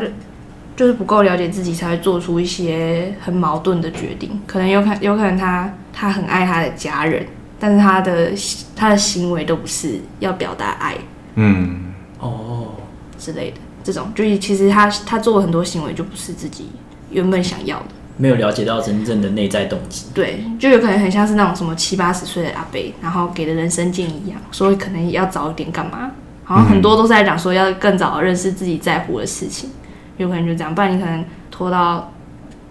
[0.76, 4.42] 就是不够了解自己，才会做出一些很矛盾的决定。
[4.48, 7.26] 可能有可有可能他他很爱他的家人，
[7.60, 8.32] 但是他的
[8.76, 10.96] 他的行为都不是要表达爱，
[11.36, 12.72] 嗯，哦
[13.18, 13.58] 之类的。
[13.84, 16.70] 这种就是其实他他做了很多行为，就不是自己
[17.10, 17.86] 原本想要的。
[18.16, 20.06] 没有了解到真正的内在动机。
[20.14, 26.12] 对，就有可能很像是那种什么七八十岁的阿伯，然后给的人生建议一样，所以可能要早一点干嘛？
[26.44, 29.70] 好像很多都是在讲说要更早认识自己在乎的事情。
[30.18, 32.12] 有可能就这样，不然你可能拖到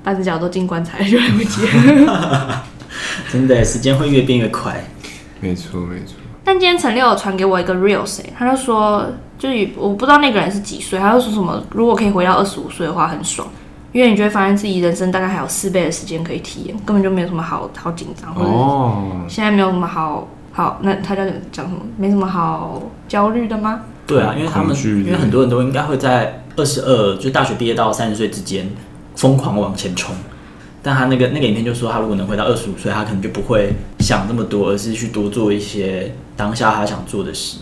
[0.04, 1.66] 半只脚都进棺材就来不及
[2.04, 2.64] 了。
[3.32, 4.84] 真的，时间会越变越快。
[5.40, 6.16] 没错，没错。
[6.44, 9.06] 但今天陈六有传给我一个 reels，他就说，
[9.38, 13.48] 就是我不知道那个人是几岁，他就说什么，如果可以回到二十五岁的话，很爽，
[13.92, 21.78] 因为你就会发现自己人生大概还有四倍的时间可以体验，根本就没有什么好好紧张，或者现在没有什么好好，那他叫讲什么？
[21.96, 23.80] 没什么好焦虑的吗？
[24.06, 26.41] 对啊，因为他们因为很多人都应该会在。
[26.56, 28.68] 二十二，就大学毕业到三十岁之间，
[29.16, 30.14] 疯狂往前冲。
[30.82, 37.58] 但他那个那个影片就说，他如果能回到二十五岁，他可能就不会想那么多，而是去多做一些当下他想做的事。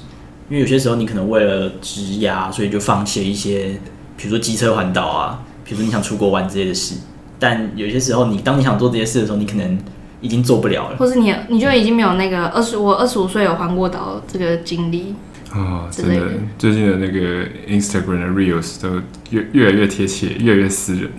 [0.49, 3.79] 因为有些时候你可能为了职涯，所以就放弃一些，
[4.17, 6.95] 比如说机车环岛啊，比如说你想出国玩之类的事。
[7.39, 9.79] 但有些时候，你当你想做这些事的时候，你可能
[10.21, 15.15] 已经做不了了，或是你你就已经没有那个二十我二十五岁有环过岛这个经历。
[15.51, 21.11] 啊、哦，真的，最近的那个 Instagram 的 Reels 都越越来越贴切，越来越私人。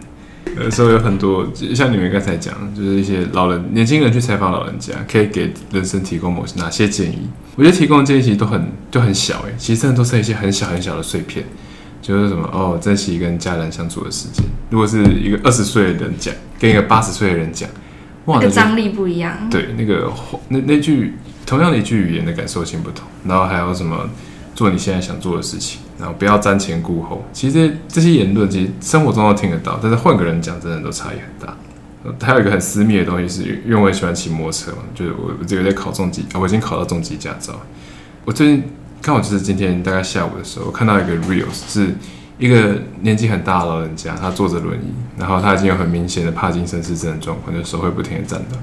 [0.57, 7.29] 有时候有很多，像你们刚才讲，就是一些老人、年轻人去采访老人家，可以给人生提供某些哪些建议？
[7.55, 11.45] 我觉得提供的建议其实都很就很小，哎，其实真的都是一些很小很小的碎片，
[12.01, 14.45] 就是什么哦，珍惜跟家人相处的时间。
[14.69, 17.69] 如果是一个二十岁的人讲，跟一个八十岁的人讲，
[18.25, 19.49] 哇，那个张力不一样。
[19.49, 20.09] 对，那个
[20.47, 21.13] 那那句。
[21.45, 24.09] 同样的一句语言的感受性不同，然后还有什么
[24.55, 27.25] 做你现在想做的事情，然后不要瞻前顾后。
[27.33, 31.57] 其实这些言论其实生活中都听得到，但是换个人讲，真的都差异很大。
[32.25, 37.53] 还有一个很私密的东西，是因为我很喜欢骑摩托车嘛，就是我我这个在考重机，我已经考到中级驾照。
[38.25, 38.63] 我最近
[39.01, 41.93] 刚好就是今天大概下午的时候，我看到一个 reels，是
[42.39, 48.57] 一个年纪很大的老人家，他坐着轮椅，然后他已经有很明显的帕金森氏症状况，就手会不停的颤抖。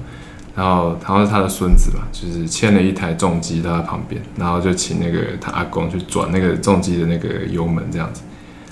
[0.59, 8.23] 然后好像是他的孙子吧，就是牵了一台重机到他旁边，然后就请那个他阿公去转那个重机的那个油门这样子。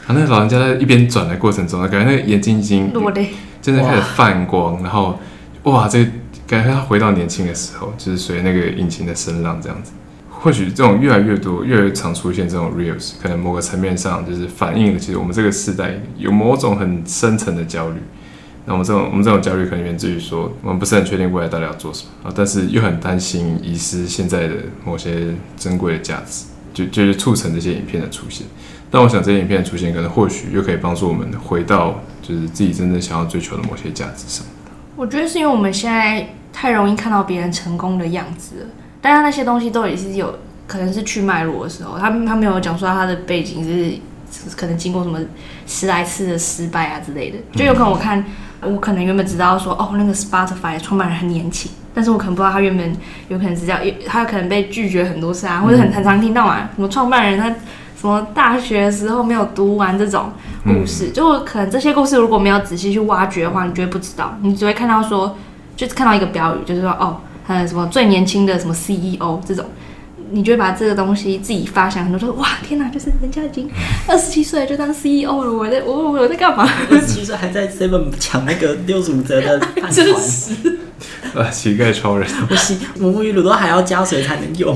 [0.06, 3.30] 然后那个老人家在一边转的过程中，感觉那个眼睛已经落泪。
[3.62, 5.18] 真的开始泛光，然后
[5.64, 6.12] 哇，这个
[6.46, 9.94] 感觉他回到年轻的时候，就是随那个引擎的声浪这样子。
[10.30, 18.02] 或许这种越来越多、越来越常出现这种 reels，可能某个层面上就是反映了，其实我们这个时代有某种很深层的焦虑。
[18.68, 24.56] 那我们这种我们这种焦虑可能源自于说，我们不是很确定未来到底要做什么啊，但是又很担心遗失现在的
[24.86, 28.46] 某些珍贵的价值，就就是促成这些影片的出现。
[28.92, 32.02] 但我想这些影片的出现，可能或许又可以帮助我们回到。
[32.20, 34.46] 就是自己真正想要追求的某些价值上。
[34.98, 38.66] 我觉得是因为我们现在太容易看到别人成功的样子了，
[39.00, 40.38] 但是那些东西都也是有
[40.68, 45.18] 可能是去脉络的时候，他他没有讲说他的背景是可能经过什么
[45.66, 48.22] 十来次的失败啊之类的，就有可能我看
[48.62, 52.96] 我可能原本知道说哦那个 Spotify 创办人很年轻，但是我可能不知道他原本
[53.28, 57.54] 有可能是这样，他可能被拒绝很多次啊，或者很很常听到嘛，什么创办人他。
[58.00, 60.32] 什么大学的时候没有读完这种
[60.64, 65.36] 故事，嗯、就可能这些故事如果没有仔细去挖掘的话，你就会不知道，你只会看到说，
[65.76, 69.66] 就是看到一个标语，就是说哦，呃，什么最年轻的什么 CEO 这种，
[70.32, 73.70] 你就会把这个东西自己发想很多，说哇天哪，就是人家已经
[74.08, 76.70] 二十七岁就当 CEO 了，我在我我在干嘛？
[76.92, 80.54] 二十七岁还在 Seven 抢那个六十五折的饭团，真是
[81.36, 84.76] 啊，乞丐超人，我洗沐沐浴乳都还要加水才能用。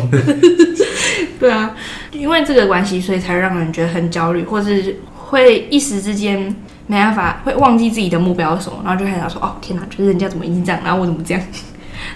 [1.40, 1.76] 对啊，
[2.12, 11.44] 因为这个关系，所以才让人觉得很焦虑，或是会一时之间没办法，会忘记自己的目标是什么，然后就开始说：“哦，天哪，就是人家怎么已经这样，然后我怎么这样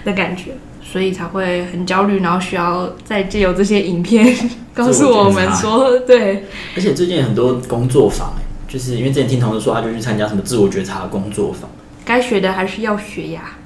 [0.04, 0.52] 的感觉，
[0.96, 4.34] 所以才会很焦虑，然后需要再借由这些影片
[4.72, 6.46] 告诉我们说，对。
[6.74, 8.32] 而且最近很多工作坊，
[8.66, 11.68] 就是因为之前听同事说，他就去参加什么自我觉察的工作坊，
[12.02, 13.58] 该学的还是要学呀。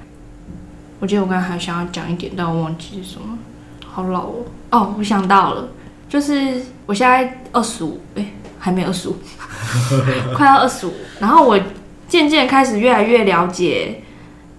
[0.98, 3.38] 我记得我刚才还想要讲一点，但我忘记是什么。
[3.86, 4.44] 好老哦！
[4.70, 5.68] 哦，我想到了，
[6.08, 8.26] 就是我现在二十五，哎，
[8.58, 9.14] 还没二十五，
[10.34, 10.92] 快要二十五。
[11.20, 11.56] 然后我
[12.08, 14.02] 渐渐开始越来越了解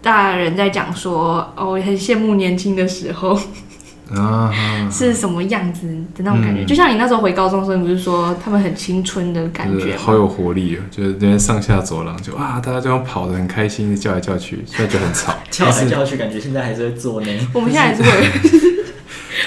[0.02, 3.40] 大人在讲说，哦，很羡慕年轻的时候
[4.16, 4.52] 啊，
[4.92, 6.64] 是什么样子的那种感觉。
[6.64, 17.28] 嗯、就像你那时候回高中生，不是说他们很青春的感觉，好有活力哦，就是那边上下走廊就啊，大家这样跑的很开心，叫来叫去，现在就很吵， 叫来叫去，感觉现在还是会做呢。
[17.54, 18.72] 我们现在还是会。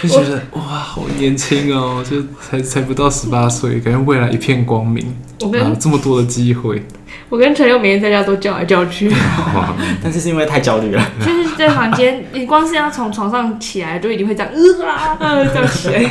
[0.02, 5.14] 就觉得哇，好年轻哦，就才才不到十八岁，感觉未来一片光明。
[5.40, 6.82] 我跟啊，这么多的机会。
[7.28, 9.10] 我跟陈佑每天在家都叫来叫去
[10.02, 11.02] 但是是因为太焦虑了。
[11.24, 15.16] 就是在房间，你光是要从床上起来，就一定会这样呃啊，
[15.52, 16.04] 这样起来，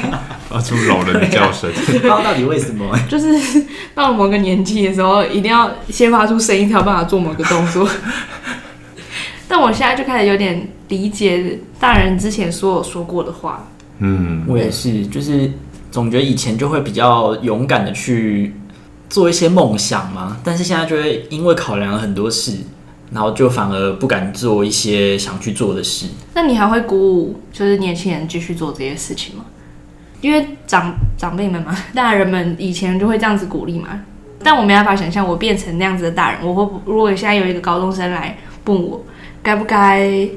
[0.49, 1.71] 发出老人的叫声。
[1.71, 2.97] 不知道到底为什么？
[3.09, 7.87] 就是到了某个年纪的时候，一定要先发出声音，才有办法做某个动作。
[9.47, 13.67] 但我现在就开始有点理解大人之前所有说过的话。
[13.99, 15.51] 嗯，我也是，就是
[15.91, 18.53] 总觉得以前就会比较勇敢的去
[19.13, 22.57] 做一些梦想嘛，但是现在就会因为考量了很多事，
[23.11, 26.07] 然后就反而不敢做一些想去做的事。
[26.33, 29.45] 那你还会鼓舞就是年轻人继续做这些事情吗？
[30.19, 34.01] 因为长长辈们嘛， 大人们以前就会这样子鼓励嘛，
[34.41, 38.35] 但我没办法想象我变成那样子的大人，我会如果现在有一个高中生来
[38.65, 38.99] 问我
[39.43, 40.27] 该不该。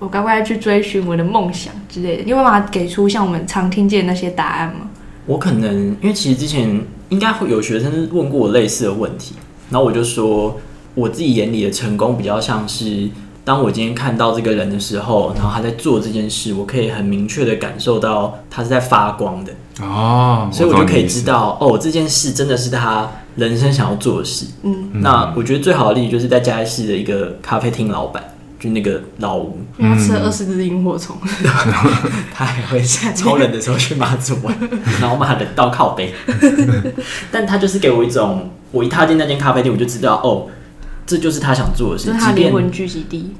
[0.00, 2.22] 我该不该去追寻我的梦想之类的？
[2.22, 4.88] 你有办法给出像我们常听见的那些答案吗？
[5.26, 6.80] 我可能因为其实之前
[7.10, 9.34] 应该会有学生问过我类似的问题，
[9.70, 10.58] 然后我就说
[10.94, 13.08] 我自己眼里的成功比较像是，
[13.44, 24.46] 当我今天看到这个人的时候，然后他在做这件事，我可以很明确的感受到他是在发光的哦，所以我就可以知道哦，这件事真的是他人生想要做的事。
[24.62, 28.22] 嗯，那我觉得最好的例子就是在嘉义市的一个咖啡厅老板。
[28.58, 31.16] 就那个老吴，他吃了二十只萤火虫，
[32.34, 34.52] 他还会在超冷的时候去马祖玩，
[35.00, 36.12] 然后骂人到靠背。
[37.30, 40.48] 但他就是给我一种，我一踏进那间咖啡店，我就知道哦，
[41.06, 43.36] 这就是他想做的事，这是他灵魂聚集地。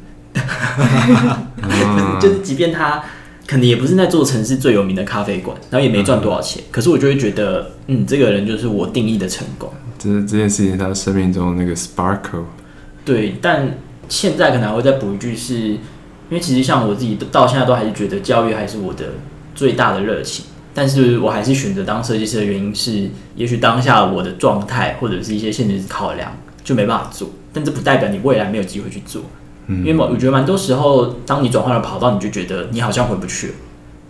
[2.20, 3.02] 就是即便他
[3.44, 9.68] 可能也不是那座城市最有名的咖啡馆，然后也没赚多少钱，可是我就会觉得，嗯，这个人就是我定义的成功。
[9.98, 12.44] 这这件事情，他生命中那个 sparkle。
[13.04, 13.76] 对，但。
[14.08, 15.78] 现在可能还会再补一句是，是因
[16.30, 19.04] 为其实像我自己到现在都还是觉得教育还是我的
[19.54, 20.44] 最大的热情，
[20.74, 26.32] 但是我还是选择当设计师的原因是，也许当下我的状态或者是一些现实考量，
[26.62, 29.22] 就没办法做，但这不代表你未来没有机会去做。
[29.66, 33.54] 嗯，因为我觉得蛮多时候，当你转换了跑道，你就觉得你好像回不去了。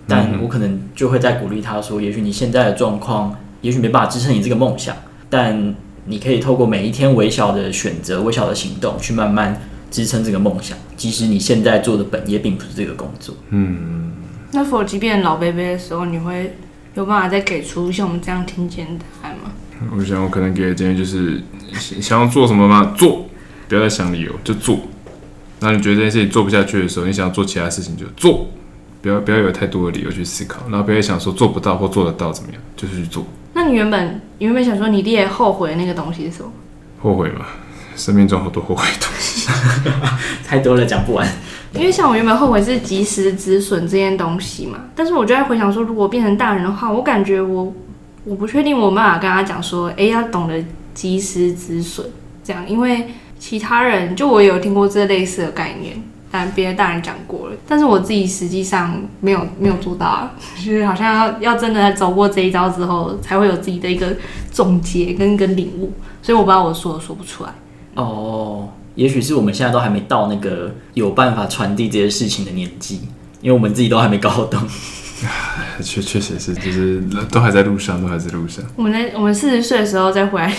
[0.06, 4.96] 但我可能就会在鼓励他说，也许你现在的状况，也许没办法支撑你这个梦想，
[5.28, 5.74] 但
[6.06, 9.60] 你可以透过每一天微小的选择、微小的行动，去慢慢
[9.90, 10.76] 支撑这个梦想。
[10.96, 14.10] 即使你现在做的本业并不是这个工作，嗯，
[14.52, 16.56] 那否即便老 baby 的时候，你会
[16.94, 19.52] 有办法再给出像我们这样听见的答案吗？
[19.96, 21.40] 我想我可能给的建议就是，
[21.72, 22.94] 想要做什么吗？
[22.96, 23.28] 做，
[23.68, 24.80] 不要再想理由，就做。
[25.60, 28.48] 那你觉得这件事情做不下去的时候，你想要做其他事情就做，
[29.00, 33.24] 不要不要有太多的理由去思考，然后不要想说做不到或做得到怎么样，就是去做。
[33.54, 36.50] 那你原本你原本想说你列后悔的那个东西是什么？
[37.00, 37.46] 后悔嘛？
[37.94, 39.06] 生命中好多后悔的
[40.44, 41.26] 太多了讲不完。
[41.74, 47.72] 因为像我原本后悔是及时止损这件东西嘛，但是我就在回想说，如果变成大人的话，我感觉我
[48.24, 50.64] 我不确定我办法跟他讲说，哎，要懂得
[50.94, 52.06] 及时止损
[52.42, 53.08] 这样，因为。
[53.40, 55.94] 其他人就我有听过这类似的概念，
[56.28, 64.08] 但别的大人讲过了，但是我自己实际上没有 没有做到，就是好像要要真的走过这一招之后，才会有自己的一个
[64.50, 67.50] 总结跟一个领悟，所以我不知道我说的说不出来。
[67.94, 68.68] 哦，
[68.98, 72.96] 也许是我们现在都还没到那个有办法传递这些事情的年纪，
[73.40, 74.60] 因为我们自己都还没搞懂。
[75.80, 78.64] 确确实是，就是都还在路上，都还在路上。
[78.74, 80.52] 我们在我们四十岁的时候再回来。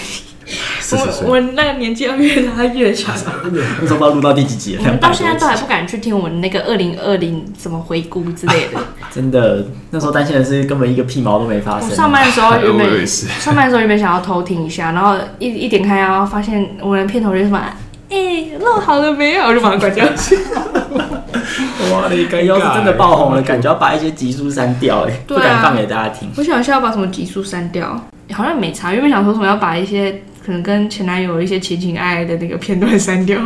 [0.91, 3.13] 我我那个年纪要越拉越长，
[3.51, 4.83] 那时候不知道录到第几集了。
[4.85, 8.79] 我们到现在都还不敢去听我们那个二零二零什么回顾之类的。
[9.13, 11.89] 真的，那时候担心的是根本一个屁毛都没发生。
[11.89, 17.61] 我上班的时候原本 上班的时候原本想要偷听一下，然后一一点开，然后发现我们的片头就是什么，
[18.09, 19.43] 哎、欸，录好了没有？
[19.45, 20.35] 我就把它关掉去。
[21.91, 26.29] 哇，你该要是真的爆红了，感觉要把一些集数删掉，哎，不敢放给大家听。
[26.37, 30.21] 我想一下要把什么集数删掉，好像没查，原本想说什么要把一些。
[30.41, 33.37] 可能跟前男友一些情情爱爱的那个片段删掉，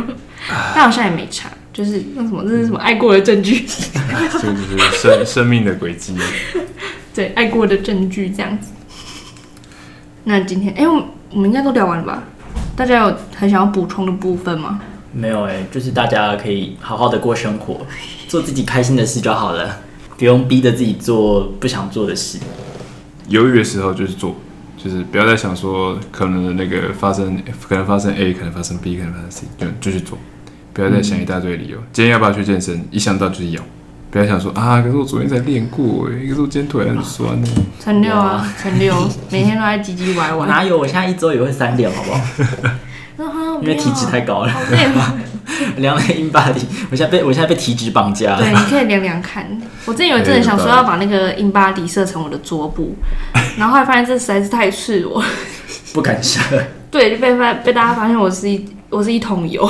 [0.74, 6.16] 但好像也没查，就是那什么，这是什么爱过的证据，这就是生生命的轨迹，
[7.12, 8.72] 对，爱过的证据这样子。
[10.22, 12.22] 那今天，哎、欸，我我们应该都聊完了吧？
[12.76, 14.80] 大家有很想要补充的部分吗？
[15.12, 17.86] 没有哎、欸，就是大家可以好好的过生活，
[18.26, 19.80] 做自己开心的事就好了，
[20.18, 22.38] 不用逼着自己做不想做的事。
[23.28, 24.34] 犹豫的时候就是做。
[24.76, 30.18] 就是不要再想说可能的那个发生，可能发生 A，可能发生 B，可能发生 C，就就去做，
[30.74, 31.78] 不要再想一大堆理由。
[31.78, 32.86] 嗯、今天要不要去健身？
[32.90, 33.62] 一想到就是要，
[34.14, 37.48] 不要想说啊，可是我昨天才练过哎，可是我今天腿很酸呢。
[37.80, 38.94] 陈六啊，陈六，
[39.28, 40.46] 每天都在唧唧歪歪。
[40.46, 40.78] 哪有？
[40.78, 42.20] 我现在一周也会三六，好不好？
[43.60, 44.52] 因为体脂太高了。
[45.78, 46.62] 量了 InBody，
[46.92, 48.38] 我现在被我现在被体脂绑架了。
[48.38, 49.44] 对，你可以量量看。
[49.84, 52.94] 我之前有一阵想说要把那个 InBody 设成我的桌布，
[53.58, 55.20] 然后后来发现这实在是太赤裸，
[55.92, 56.40] 不敢设。
[56.88, 59.68] 对，就被发被大家发现我是一我是一桶油，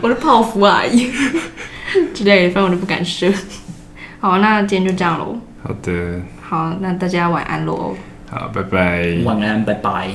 [0.00, 1.12] 我是泡芙阿姨
[2.14, 3.32] 之类的，反正我就不敢设。
[4.20, 5.38] 好，那今天就这样喽。
[5.62, 6.20] 好的。
[6.40, 7.94] 好，那大家晚安喽。
[8.30, 9.18] 好，拜拜。
[9.24, 10.10] 晚安，拜拜。